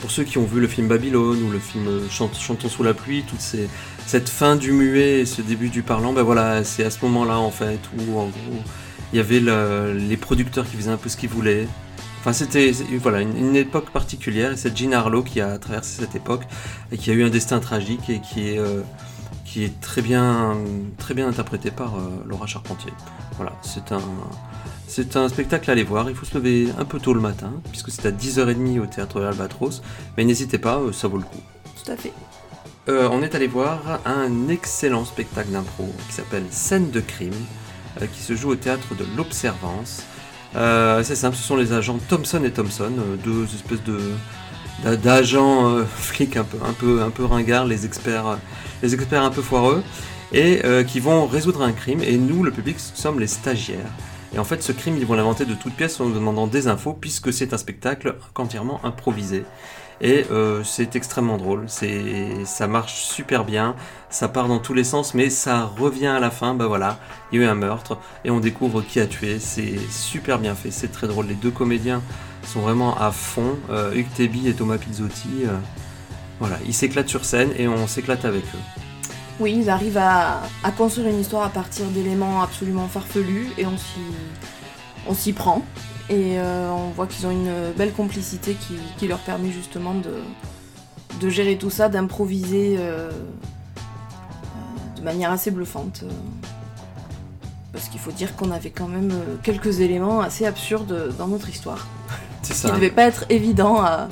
Pour 0.02 0.10
ceux 0.10 0.24
qui 0.24 0.36
ont 0.36 0.44
vu 0.44 0.60
le 0.60 0.66
film 0.66 0.88
Babylone 0.88 1.42
ou 1.42 1.50
le 1.50 1.58
film 1.58 1.88
Chantons 2.10 2.68
sous 2.68 2.82
la 2.82 2.92
pluie, 2.92 3.24
toutes 3.26 3.40
ces 3.40 3.68
cette 4.06 4.28
fin 4.28 4.56
du 4.56 4.72
muet 4.72 5.20
et 5.20 5.26
ce 5.26 5.42
début 5.42 5.68
du 5.68 5.82
parlant, 5.82 6.12
ben 6.12 6.22
voilà, 6.22 6.64
c'est 6.64 6.84
à 6.84 6.90
ce 6.90 6.98
moment-là 7.04 7.38
en 7.38 7.50
fait 7.50 7.78
où 7.96 8.18
en 8.18 8.26
gros 8.26 8.62
il 9.12 9.16
y 9.16 9.20
avait 9.20 9.40
les 9.40 10.16
producteurs 10.16 10.68
qui 10.68 10.76
faisaient 10.76 10.90
un 10.90 10.96
peu 10.96 11.08
ce 11.08 11.16
qu'ils 11.16 11.28
voulaient. 11.28 11.66
Enfin, 12.20 12.32
c'était 12.32 12.72
voilà 13.00 13.20
une, 13.20 13.56
époque 13.56 13.90
particulière 13.90 14.52
et 14.52 14.56
c'est 14.56 14.76
Jean 14.76 14.92
Harlow 14.92 15.22
qui 15.22 15.40
a 15.40 15.58
traversé 15.58 16.02
cette 16.02 16.14
époque 16.14 16.42
et 16.92 16.98
qui 16.98 17.10
a 17.10 17.14
eu 17.14 17.24
un 17.24 17.30
destin 17.30 17.58
tragique 17.58 18.10
et 18.10 18.20
qui 18.20 18.48
est 18.48 18.58
euh, 18.58 18.82
qui 19.44 19.64
est 19.64 19.80
très 19.80 20.02
bien 20.02 20.56
très 20.98 21.14
bien 21.14 21.28
interprété 21.28 21.70
par 21.70 21.96
euh, 21.96 22.24
Laura 22.26 22.46
Charpentier. 22.46 22.92
Voilà, 23.36 23.52
c'est 23.62 23.92
un 23.92 24.02
c'est 24.94 25.16
un 25.16 25.28
spectacle 25.28 25.70
à 25.70 25.72
aller 25.72 25.84
voir. 25.84 26.10
Il 26.10 26.16
faut 26.16 26.26
se 26.26 26.34
lever 26.36 26.68
un 26.78 26.84
peu 26.84 26.98
tôt 27.00 27.14
le 27.14 27.20
matin 27.20 27.52
puisque 27.70 27.90
c'est 27.90 28.06
à 28.06 28.10
10h30 28.10 28.78
au 28.80 28.86
théâtre 28.86 29.22
Albatros, 29.22 29.82
mais 30.16 30.24
n'hésitez 30.24 30.58
pas, 30.58 30.76
euh, 30.76 30.92
ça 30.92 31.08
vaut 31.08 31.16
le 31.16 31.24
coup. 31.24 31.40
Tout 31.82 31.90
à 31.90 31.96
fait. 31.96 32.12
Euh, 32.88 33.08
on 33.10 33.22
est 33.22 33.34
allé 33.34 33.46
voir 33.46 34.00
un 34.04 34.48
excellent 34.48 35.04
spectacle 35.04 35.50
d'impro 35.50 35.88
qui 36.08 36.14
s'appelle 36.14 36.44
Scène 36.50 36.90
de 36.90 37.00
crime, 37.00 37.32
euh, 38.02 38.06
qui 38.06 38.20
se 38.20 38.34
joue 38.34 38.50
au 38.50 38.56
théâtre 38.56 38.94
de 38.94 39.06
l'Observance. 39.16 40.02
Euh, 40.56 41.02
c'est 41.02 41.16
simple, 41.16 41.36
ce 41.36 41.42
sont 41.42 41.56
les 41.56 41.72
agents 41.72 41.98
Thompson 42.08 42.42
et 42.44 42.50
Thompson, 42.50 42.92
deux 43.24 43.44
espèces 43.44 43.82
de 43.84 43.98
d'agents 44.96 45.84
flics 45.96 46.36
un 46.36 46.44
peu, 46.44 46.58
un 46.66 46.72
peu, 46.72 47.02
un 47.02 47.10
peu 47.10 47.24
ringards, 47.24 47.66
les 47.66 47.86
experts, 47.86 48.38
les 48.82 48.92
experts 48.94 49.22
un 49.22 49.30
peu 49.30 49.42
foireux, 49.42 49.82
et 50.32 50.60
qui 50.88 50.98
vont 50.98 51.26
résoudre 51.26 51.62
un 51.62 51.72
crime. 51.72 52.02
Et 52.02 52.16
nous, 52.16 52.42
le 52.42 52.50
public, 52.50 52.76
sommes 52.78 53.20
les 53.20 53.28
stagiaires. 53.28 53.92
Et 54.34 54.38
en 54.38 54.44
fait, 54.44 54.62
ce 54.62 54.72
crime, 54.72 54.96
ils 54.96 55.06
vont 55.06 55.14
l'inventer 55.14 55.44
de 55.44 55.54
toutes 55.54 55.74
pièces 55.74 56.00
en 56.00 56.06
nous 56.06 56.14
demandant 56.14 56.46
des 56.46 56.68
infos, 56.68 56.94
puisque 56.94 57.32
c'est 57.32 57.52
un 57.52 57.58
spectacle 57.58 58.16
entièrement 58.34 58.80
improvisé. 58.84 59.44
Et 60.00 60.26
euh, 60.32 60.64
c'est 60.64 60.96
extrêmement 60.96 61.36
drôle, 61.36 61.66
ça 61.68 62.66
marche 62.66 63.04
super 63.04 63.44
bien, 63.44 63.76
ça 64.10 64.26
part 64.28 64.48
dans 64.48 64.58
tous 64.58 64.74
les 64.74 64.82
sens, 64.82 65.14
mais 65.14 65.30
ça 65.30 65.64
revient 65.78 66.08
à 66.08 66.18
la 66.18 66.32
fin, 66.32 66.54
bah 66.54 66.66
voilà, 66.66 66.98
il 67.30 67.38
y 67.38 67.42
a 67.42 67.46
eu 67.46 67.48
un 67.48 67.54
meurtre, 67.54 67.98
et 68.24 68.30
on 68.32 68.40
découvre 68.40 68.82
qui 68.82 68.98
a 68.98 69.06
tué, 69.06 69.38
c'est 69.38 69.78
super 69.90 70.40
bien 70.40 70.56
fait, 70.56 70.72
c'est 70.72 70.90
très 70.90 71.06
drôle, 71.06 71.26
les 71.26 71.34
deux 71.34 71.52
comédiens 71.52 72.02
sont 72.44 72.60
vraiment 72.60 72.98
à 72.98 73.12
fond, 73.12 73.56
euh, 73.70 73.94
Hugues 73.94 74.12
Tebi 74.12 74.48
et 74.48 74.54
Thomas 74.54 74.78
Pizzotti, 74.78 75.44
euh, 75.44 75.56
voilà, 76.40 76.58
ils 76.66 76.74
s'éclatent 76.74 77.08
sur 77.08 77.24
scène 77.24 77.50
et 77.56 77.68
on 77.68 77.86
s'éclate 77.86 78.24
avec 78.24 78.42
eux. 78.42 78.82
Oui, 79.40 79.56
ils 79.58 79.70
arrivent 79.70 79.98
à, 79.98 80.42
construire 80.76 81.08
une 81.08 81.20
histoire 81.20 81.44
à 81.44 81.48
partir 81.48 81.86
d'éléments 81.86 82.42
absolument 82.42 82.86
farfelus, 82.88 83.48
et 83.58 83.66
on 83.66 85.14
s'y 85.14 85.32
prend. 85.32 85.62
Et 86.08 86.38
euh, 86.38 86.70
on 86.70 86.90
voit 86.90 87.06
qu'ils 87.06 87.26
ont 87.26 87.30
une 87.30 87.72
belle 87.76 87.92
complicité 87.92 88.56
qui, 88.98 89.08
leur 89.08 89.20
permet 89.20 89.50
justement 89.50 89.94
de, 89.94 91.28
gérer 91.28 91.56
tout 91.56 91.70
ça, 91.70 91.88
d'improviser 91.88 92.76
euh, 92.78 93.10
de 94.96 95.02
manière 95.02 95.30
assez 95.30 95.50
bluffante. 95.50 96.04
Parce 97.72 97.88
qu'il 97.88 98.00
faut 98.00 98.12
dire 98.12 98.36
qu'on 98.36 98.50
avait 98.50 98.70
quand 98.70 98.88
même 98.88 99.12
quelques 99.42 99.80
éléments 99.80 100.20
assez 100.20 100.44
absurdes 100.44 101.14
dans 101.16 101.28
notre 101.28 101.48
histoire. 101.48 101.86
C'est 102.42 102.54
ça. 102.54 102.68
Qui 102.68 102.72
ne 102.72 102.76
devaient 102.76 102.90
pas 102.90 103.04
être 103.04 103.24
évidents 103.30 103.82
à, 103.82 104.08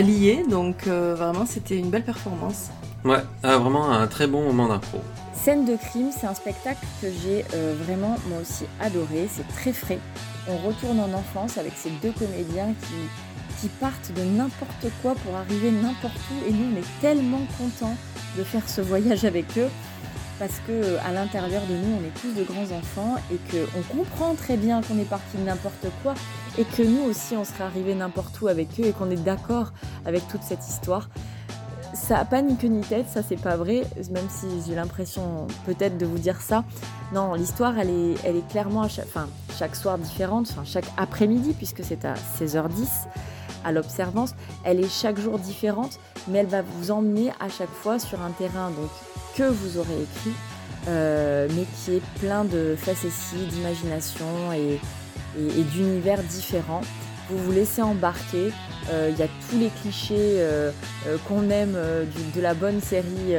lier, 0.00 0.44
donc 0.48 0.86
euh, 0.86 1.14
vraiment 1.16 1.46
c'était 1.46 1.76
une 1.76 1.90
belle 1.90 2.04
performance. 2.04 2.68
Ouais, 3.08 3.24
vraiment 3.42 3.90
un 3.90 4.06
très 4.06 4.26
bon 4.26 4.42
moment 4.42 4.68
d'impro. 4.68 5.00
Scène 5.32 5.64
de 5.64 5.76
crime, 5.76 6.10
c'est 6.12 6.26
un 6.26 6.34
spectacle 6.34 6.84
que 7.00 7.08
j'ai 7.10 7.44
vraiment 7.84 8.16
moi 8.28 8.40
aussi 8.42 8.64
adoré, 8.80 9.28
c'est 9.30 9.48
très 9.48 9.72
frais 9.72 9.98
on 10.48 10.56
retourne 10.56 11.00
en 11.00 11.12
enfance 11.12 11.58
avec 11.58 11.72
ces 11.76 11.90
deux 12.02 12.12
comédiens 12.12 12.74
qui, 12.82 13.68
partent 13.80 14.12
de 14.14 14.22
n'importe 14.22 14.86
quoi 15.02 15.16
pour 15.16 15.34
arriver 15.34 15.72
n'importe 15.72 16.16
où. 16.30 16.48
Et 16.48 16.52
nous, 16.52 16.72
on 16.72 16.78
est 16.78 17.00
tellement 17.00 17.40
contents 17.58 17.96
de 18.36 18.44
faire 18.44 18.68
ce 18.68 18.80
voyage 18.80 19.24
avec 19.24 19.58
eux 19.58 19.68
parce 20.38 20.60
que 20.66 20.96
à 21.04 21.12
l'intérieur 21.12 21.62
de 21.66 21.74
nous, 21.74 21.96
on 21.96 22.06
est 22.06 22.20
tous 22.20 22.38
de 22.38 22.44
grands 22.44 22.70
enfants 22.76 23.16
et 23.32 23.38
qu'on 23.50 23.82
comprend 23.82 24.34
très 24.36 24.56
bien 24.56 24.80
qu'on 24.80 24.96
est 24.98 25.08
parti 25.08 25.36
de 25.36 25.42
n'importe 25.42 25.88
quoi 26.04 26.14
et 26.56 26.64
que 26.64 26.84
nous 26.84 27.02
aussi, 27.02 27.36
on 27.36 27.44
serait 27.44 27.64
arrivé 27.64 27.96
n'importe 27.96 28.40
où 28.40 28.46
avec 28.46 28.68
eux 28.78 28.84
et 28.84 28.92
qu'on 28.92 29.10
est 29.10 29.16
d'accord 29.22 29.72
avec 30.06 30.28
toute 30.28 30.44
cette 30.44 30.66
histoire 30.66 31.08
ça 31.94 32.14
n'a 32.16 32.24
pas 32.24 32.42
ni 32.42 32.56
queue 32.56 32.68
ni 32.68 32.80
tête, 32.82 33.06
ça 33.08 33.22
c'est 33.22 33.40
pas 33.40 33.56
vrai, 33.56 33.82
même 34.10 34.28
si 34.28 34.46
j'ai 34.66 34.74
l'impression 34.74 35.46
peut-être 35.66 35.98
de 35.98 36.06
vous 36.06 36.18
dire 36.18 36.40
ça. 36.40 36.64
Non, 37.12 37.34
l'histoire 37.34 37.78
elle 37.78 37.90
est, 37.90 38.14
elle 38.24 38.36
est 38.36 38.48
clairement 38.48 38.82
à 38.82 38.88
chaque, 38.88 39.08
chaque 39.58 39.76
soir 39.76 39.98
différente, 39.98 40.48
enfin, 40.50 40.62
chaque 40.64 40.86
après-midi, 40.96 41.54
puisque 41.56 41.82
c'est 41.84 42.04
à 42.04 42.14
16h10 42.14 43.08
à 43.64 43.72
l'observance. 43.72 44.34
Elle 44.64 44.80
est 44.80 44.88
chaque 44.88 45.18
jour 45.18 45.38
différente, 45.38 45.98
mais 46.28 46.38
elle 46.38 46.46
va 46.46 46.62
vous 46.62 46.90
emmener 46.90 47.30
à 47.40 47.48
chaque 47.48 47.70
fois 47.70 47.98
sur 47.98 48.20
un 48.22 48.30
terrain 48.30 48.70
donc, 48.70 48.90
que 49.36 49.44
vous 49.44 49.78
aurez 49.78 50.02
écrit. 50.02 50.34
mais 50.86 51.66
qui 51.76 51.96
est 51.96 52.02
plein 52.20 52.44
de 52.44 52.74
facéties, 52.76 53.46
d'imagination 53.50 54.52
et, 54.52 54.80
d'univers 55.72 56.22
différents. 56.22 56.80
Vous 57.28 57.38
vous 57.38 57.52
laissez 57.52 57.82
embarquer. 57.82 58.52
Il 58.90 59.18
y 59.18 59.22
a 59.22 59.28
tous 59.48 59.58
les 59.58 59.68
clichés 59.82 60.42
qu'on 61.28 61.50
aime 61.50 61.76
de 62.34 62.40
la 62.40 62.54
bonne 62.54 62.80
série 62.80 63.36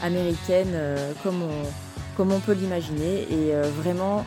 américaine, 0.00 0.76
comme 1.24 1.42
on, 2.32 2.40
peut 2.40 2.52
l'imaginer. 2.52 3.26
Et 3.32 3.52
vraiment, 3.82 4.24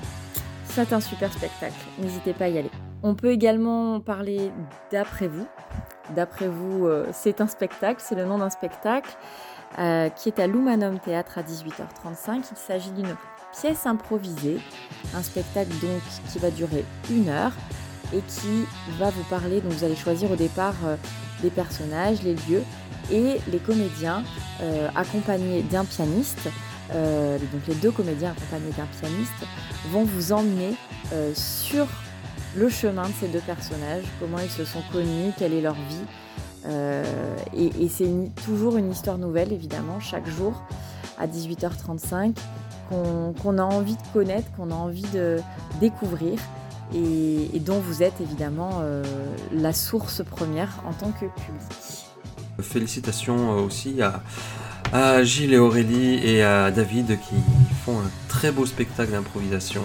c'est 0.65 0.91
un 0.91 0.99
super 0.99 1.31
spectacle. 1.31 1.75
N'hésitez 1.99 2.33
pas 2.33 2.45
à 2.45 2.49
y 2.49 2.57
aller. 2.57 2.71
On 3.03 3.15
peut 3.15 3.29
également 3.29 3.99
parler 3.99 4.51
d'après 4.91 5.27
vous. 5.27 5.47
D'après 6.15 6.47
vous, 6.47 6.85
euh, 6.85 7.07
c'est 7.13 7.39
un 7.39 7.47
spectacle, 7.47 8.01
c'est 8.03 8.15
le 8.15 8.25
nom 8.25 8.39
d'un 8.39 8.49
spectacle 8.49 9.15
euh, 9.79 10.09
qui 10.09 10.29
est 10.29 10.39
à 10.39 10.47
l'Humanum 10.47 10.99
Théâtre 10.99 11.37
à 11.37 11.43
18h35. 11.43 12.43
Il 12.51 12.57
s'agit 12.57 12.91
d'une 12.91 13.15
pièce 13.59 13.85
improvisée, 13.85 14.59
un 15.15 15.23
spectacle 15.23 15.69
donc 15.81 16.01
qui 16.31 16.39
va 16.39 16.51
durer 16.51 16.83
une 17.09 17.29
heure 17.29 17.53
et 18.15 18.21
qui 18.21 18.65
va 18.97 19.09
vous 19.09 19.23
parler. 19.23 19.61
Donc 19.61 19.73
vous 19.73 19.83
allez 19.83 19.95
choisir 19.95 20.31
au 20.31 20.35
départ 20.35 20.75
euh, 20.85 20.95
les 21.43 21.49
personnages, 21.49 22.23
les 22.23 22.35
lieux 22.35 22.63
et 23.11 23.37
les 23.51 23.59
comédiens 23.59 24.23
accompagnés 24.95 25.61
d'un 25.61 25.85
pianiste 25.85 26.49
euh, 26.93 27.37
donc 27.37 27.67
les 27.67 27.75
deux 27.75 27.91
comédiens 27.91 28.31
accompagnés 28.31 28.71
d'un 28.77 28.85
pianiste, 28.99 29.31
vont 29.91 30.03
vous 30.03 30.31
emmener 30.31 30.75
euh, 31.13 31.31
sur 31.33 31.87
le 32.55 32.69
chemin 32.69 33.07
de 33.07 33.13
ces 33.19 33.27
deux 33.27 33.39
personnages, 33.39 34.03
comment 34.19 34.37
ils 34.39 34.49
se 34.49 34.65
sont 34.65 34.81
connus, 34.91 35.31
quelle 35.37 35.53
est 35.53 35.61
leur 35.61 35.73
vie. 35.73 36.05
Euh, 36.67 37.03
et, 37.55 37.89
c'est 37.89 38.09
toujours 38.45 38.77
une 38.77 38.91
histoire 38.91 39.17
nouvelle, 39.17 39.51
évidemment, 39.51 39.99
chaque 39.99 40.27
jour 40.27 40.63
à 41.17 41.27
18h35, 41.27 42.35
qu'on 42.89 43.57
a 43.57 43.63
envie 43.63 43.95
de 43.95 44.07
connaître, 44.13 44.47
qu'on 44.55 44.71
a 44.71 44.75
envie 44.75 45.05
de 45.13 45.39
découvrir. 45.79 46.39
Et, 46.93 47.59
dont 47.59 47.79
vous 47.79 48.03
êtes 48.03 48.21
évidemment 48.21 48.83
la 49.51 49.73
source 49.73 50.23
première 50.23 50.69
en 50.85 50.93
tant 50.93 51.11
que 51.11 51.25
public. 51.25 52.05
Félicitations 52.61 53.57
aussi 53.57 54.01
à, 54.01 54.21
à 54.93 55.23
Gilles 55.23 55.53
et 55.53 55.57
Aurélie 55.57 56.25
et 56.25 56.43
à 56.43 56.71
David 56.71 57.19
qui 57.19 57.35
font 57.85 57.99
un 57.99 58.09
très 58.29 58.51
beau 58.51 58.65
spectacle 58.65 59.11
d'improvisation, 59.11 59.81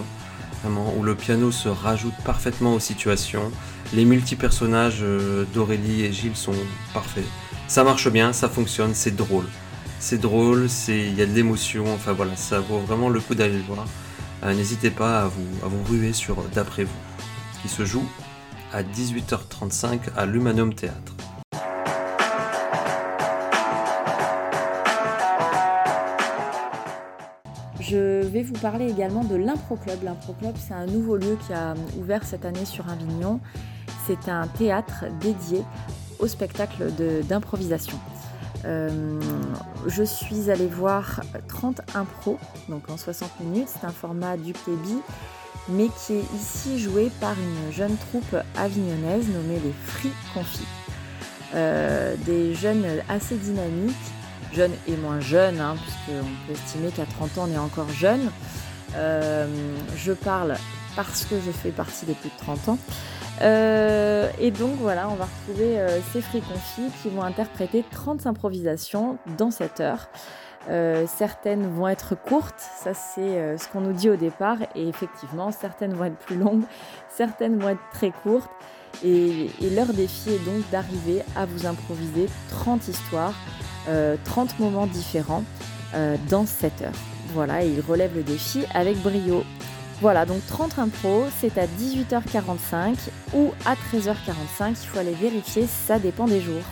vraiment, 0.63 0.95
où 0.99 1.03
le 1.03 1.15
piano 1.15 1.51
se 1.51 1.69
rajoute 1.69 2.15
parfaitement 2.25 2.75
aux 2.75 2.81
situations. 2.81 3.51
Les 3.93 4.05
multi-personnages 4.05 5.01
euh, 5.03 5.45
d'Aurélie 5.55 6.03
et 6.03 6.13
Gilles 6.13 6.37
sont 6.37 6.55
parfaits. 6.95 7.25
Ça 7.67 7.83
marche 7.83 8.09
bien, 8.11 8.33
ça 8.33 8.49
fonctionne, 8.49 8.95
c'est 8.95 9.17
drôle. 9.17 9.47
C'est 9.99 10.19
drôle, 10.19 10.69
il 10.89 11.15
y 11.15 11.23
a 11.23 11.27
de 11.27 11.33
l'émotion, 11.33 11.93
enfin 11.93 12.13
voilà, 12.13 12.37
ça 12.37 12.61
vaut 12.61 12.79
vraiment 12.79 13.09
le 13.09 13.21
coup 13.21 13.35
d'aller 13.35 13.57
le 13.57 13.65
voir. 13.65 13.85
Euh, 14.42 14.55
n'hésitez 14.55 14.90
pas 14.90 15.22
à 15.22 15.26
vous, 15.26 15.64
à 15.64 15.68
vous 15.68 15.83
ruer 15.85 16.12
sur 16.12 16.42
D'après 16.55 16.85
vous, 16.85 17.00
qui 17.62 17.68
se 17.68 17.85
joue 17.85 18.05
à 18.72 18.83
18h35 18.83 20.00
à 20.16 20.26
l'Humanum 20.26 20.74
Théâtre. 20.74 21.14
Je 27.81 28.22
vais 28.22 28.42
vous 28.42 28.55
parler 28.55 28.88
également 28.88 29.24
de 29.24 29.35
l'Impro 29.35 29.76
Club. 29.76 30.05
L'Impro 30.05 30.33
Club, 30.35 30.55
c'est 30.57 30.74
un 30.74 30.87
nouveau 30.87 31.16
lieu 31.16 31.37
qui 31.46 31.53
a 31.53 31.74
ouvert 31.98 32.22
cette 32.24 32.44
année 32.44 32.64
sur 32.64 32.88
Avignon. 32.88 33.40
C'est 34.07 34.29
un 34.29 34.46
théâtre 34.46 35.07
dédié 35.20 35.64
au 36.20 36.29
spectacle 36.29 36.92
d'improvisation. 37.29 37.98
Euh, 38.64 39.20
je 39.87 40.03
suis 40.03 40.51
allée 40.51 40.66
voir 40.66 41.20
30 41.49 41.81
impro, 41.94 42.38
donc 42.68 42.90
en 42.90 42.96
60 42.96 43.40
minutes. 43.40 43.68
C'est 43.68 43.87
un 43.87 43.92
format 43.92 44.37
du 44.37 44.53
Kébi, 44.53 44.99
mais 45.68 45.88
qui 45.88 46.14
est 46.14 46.35
ici 46.35 46.79
joué 46.79 47.11
par 47.20 47.35
une 47.38 47.73
jeune 47.73 47.96
troupe 47.96 48.37
avignonnaise 48.57 49.29
nommée 49.29 49.61
les 49.64 49.75
Free 49.85 50.12
Confis. 50.35 50.66
Euh, 51.55 52.14
des 52.27 52.55
jeunes 52.55 52.87
assez 53.09 53.37
dynamiques 53.37 53.96
jeune 54.53 54.73
et 54.88 54.96
moins 54.96 55.20
jeune, 55.20 55.61
hein, 55.61 55.77
puisqu'on 55.81 56.27
peut 56.46 56.53
estimer 56.53 56.90
qu'à 56.90 57.07
30 57.07 57.38
ans 57.38 57.46
on 57.49 57.53
est 57.53 57.59
encore 57.59 57.88
jeune. 57.90 58.31
Euh, 58.96 59.46
je 59.96 60.12
parle 60.12 60.57
parce 60.96 61.25
que 61.25 61.37
je 61.44 61.51
fais 61.51 61.70
partie 61.70 62.07
des 62.07 62.14
plus 62.14 62.31
de 62.31 62.37
30 62.38 62.68
ans. 62.70 62.79
Euh, 63.42 64.29
et 64.38 64.50
donc 64.50 64.72
voilà, 64.81 65.09
on 65.09 65.14
va 65.14 65.24
retrouver 65.24 65.79
euh, 65.79 66.00
ces 66.12 66.20
friconfis 66.20 66.90
qui 67.03 67.09
vont 67.09 67.22
interpréter 67.22 67.85
30 67.90 68.26
improvisations 68.26 69.18
dans 69.38 69.50
cette 69.50 69.81
heure. 69.81 70.09
certaines 71.07 71.66
vont 71.74 71.88
être 71.88 72.14
courtes, 72.14 72.61
ça 72.83 72.92
c'est 72.92 73.59
ce 73.59 73.66
qu'on 73.68 73.81
nous 73.81 73.94
dit 73.94 74.11
au 74.11 74.16
départ, 74.16 74.59
et 74.74 74.88
effectivement 74.88 75.50
certaines 75.53 75.94
vont 75.94 76.05
être 76.05 76.18
plus 76.18 76.37
longues, 76.37 76.64
certaines 77.09 77.59
vont 77.59 77.70
être 77.70 77.88
très 77.92 78.11
courtes, 78.11 78.50
et 79.03 79.48
leur 79.74 79.87
défi 79.94 80.31
est 80.31 80.44
donc 80.44 80.68
d'arriver 80.70 81.22
à 81.35 81.46
vous 81.46 81.66
improviser 81.66 82.26
30 82.50 82.88
histoires 82.88 83.35
30 83.85 83.88
euh, 83.88 84.62
moments 84.62 84.87
différents 84.87 85.44
euh, 85.94 86.16
dans 86.29 86.46
cette 86.46 86.83
heure. 86.83 86.92
Voilà, 87.33 87.64
et 87.64 87.68
il 87.68 87.81
relève 87.81 88.14
le 88.14 88.22
défi 88.22 88.64
avec 88.74 88.96
brio. 88.98 89.44
Voilà, 90.01 90.25
donc 90.25 90.41
30 90.47 90.79
impro, 90.79 91.27
c'est 91.41 91.59
à 91.59 91.67
18h45 91.67 92.97
ou 93.35 93.51
à 93.67 93.75
13h45, 93.75 94.71
il 94.71 94.77
faut 94.77 94.99
aller 94.99 95.13
vérifier, 95.13 95.67
ça 95.67 95.99
dépend 95.99 96.25
des 96.25 96.41
jours. 96.41 96.63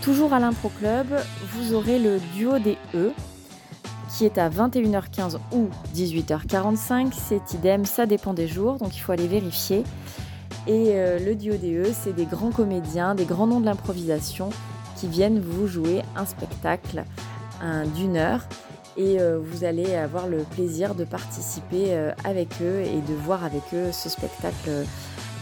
Toujours 0.00 0.32
à 0.32 0.40
l'Impro 0.40 0.70
Club, 0.70 1.06
vous 1.52 1.74
aurez 1.74 1.98
le 1.98 2.18
duo 2.34 2.58
des 2.58 2.78
E, 2.94 3.12
qui 4.08 4.24
est 4.24 4.38
à 4.38 4.48
21h15 4.48 5.36
ou 5.52 5.68
18h45, 5.94 7.12
c'est 7.12 7.52
idem, 7.52 7.84
ça 7.84 8.06
dépend 8.06 8.32
des 8.32 8.48
jours, 8.48 8.78
donc 8.78 8.96
il 8.96 9.00
faut 9.00 9.12
aller 9.12 9.28
vérifier. 9.28 9.84
Et 10.66 10.92
euh, 10.92 11.18
le 11.18 11.34
duo 11.34 11.56
des 11.56 11.74
E, 11.74 11.92
c'est 11.92 12.14
des 12.14 12.24
grands 12.24 12.52
comédiens, 12.52 13.14
des 13.14 13.26
grands 13.26 13.46
noms 13.46 13.60
de 13.60 13.66
l'improvisation 13.66 14.48
qui 14.96 15.08
viennent 15.08 15.40
vous 15.40 15.66
jouer 15.66 16.00
un 16.16 16.24
spectacle 16.24 17.04
d'une 17.94 18.16
heure 18.16 18.46
et 18.96 19.20
euh, 19.20 19.38
vous 19.40 19.64
allez 19.64 19.94
avoir 19.94 20.28
le 20.28 20.38
plaisir 20.38 20.94
de 20.94 21.04
participer 21.04 21.86
euh, 21.88 22.12
avec 22.24 22.48
eux 22.62 22.80
et 22.80 23.00
de 23.00 23.14
voir 23.14 23.44
avec 23.44 23.62
eux 23.72 23.90
ce 23.92 24.08
spectacle 24.08 24.68
euh, 24.68 24.84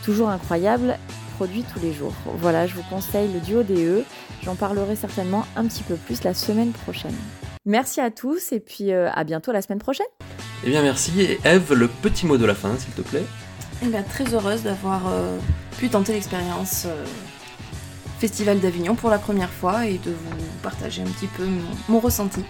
toujours 0.04 0.28
incroyable 0.28 0.98
produit 1.36 1.64
tous 1.72 1.80
les 1.80 1.92
jours. 1.92 2.14
Voilà, 2.38 2.66
je 2.66 2.74
vous 2.74 2.82
conseille 2.88 3.32
le 3.32 3.40
duo 3.40 3.62
DE. 3.62 4.04
J'en 4.44 4.54
parlerai 4.54 4.96
certainement 4.96 5.44
un 5.56 5.66
petit 5.66 5.82
peu 5.82 5.94
plus 5.94 6.24
la 6.24 6.34
semaine 6.34 6.72
prochaine. 6.72 7.14
Merci 7.64 8.00
à 8.00 8.10
tous 8.10 8.52
et 8.52 8.60
puis 8.60 8.92
à 8.92 9.24
bientôt 9.24 9.52
la 9.52 9.62
semaine 9.62 9.78
prochaine. 9.78 10.06
Eh 10.64 10.70
bien 10.70 10.82
merci 10.82 11.22
et 11.22 11.38
Eve, 11.44 11.72
le 11.74 11.88
petit 11.88 12.26
mot 12.26 12.36
de 12.36 12.44
la 12.44 12.54
fin 12.54 12.76
s'il 12.76 12.92
te 12.92 13.02
plaît. 13.02 13.24
Eh 13.82 13.86
bien 13.86 14.02
très 14.02 14.34
heureuse 14.34 14.62
d'avoir 14.62 15.02
pu 15.78 15.88
tenter 15.88 16.12
l'expérience 16.12 16.86
Festival 18.22 18.60
d'Avignon 18.60 18.94
pour 18.94 19.10
la 19.10 19.18
première 19.18 19.50
fois 19.50 19.84
et 19.84 19.98
de 19.98 20.12
vous 20.12 20.36
partager 20.62 21.02
un 21.02 21.06
petit 21.06 21.26
peu 21.26 21.44
mon, 21.88 21.98
ressenti. 21.98 22.44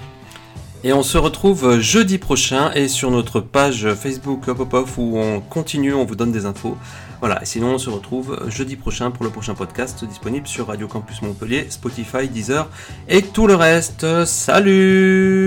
Et 0.85 0.93
on 0.93 1.05
se 1.05 1.17
retrouve 1.17 1.79
jeudi 1.79 2.19
prochain 2.19 2.73
et 2.73 2.89
sur 2.89 3.13
notre 3.13 3.39
page 3.39 3.95
Facebook 3.95 4.53
Pop 4.53 4.89
où 4.97 5.17
on 5.17 5.41
continue, 5.41 5.95
on 5.95 6.05
vous 6.05 6.17
donne 6.17 6.33
des 6.33 6.45
infos. 6.45 6.77
Voilà, 7.21 7.39
sinon 7.45 7.75
on 7.75 7.79
se 7.79 7.89
retrouve 7.89 8.51
jeudi 8.51 8.75
prochain 8.75 9.13
pour 9.13 9.25
le 9.25 9.31
prochain 9.31 9.55
podcast 9.55 10.05
disponible 10.05 10.49
sur 10.49 10.67
Radio 10.67 10.89
Campus 10.89 11.23
Montpellier, 11.23 11.67
Spotify, 11.71 12.27
Deezer 12.27 12.69
et 13.09 13.23
tout 13.23 13.47
le 13.47 13.55
reste. 13.55 14.25
Salut 14.25 15.42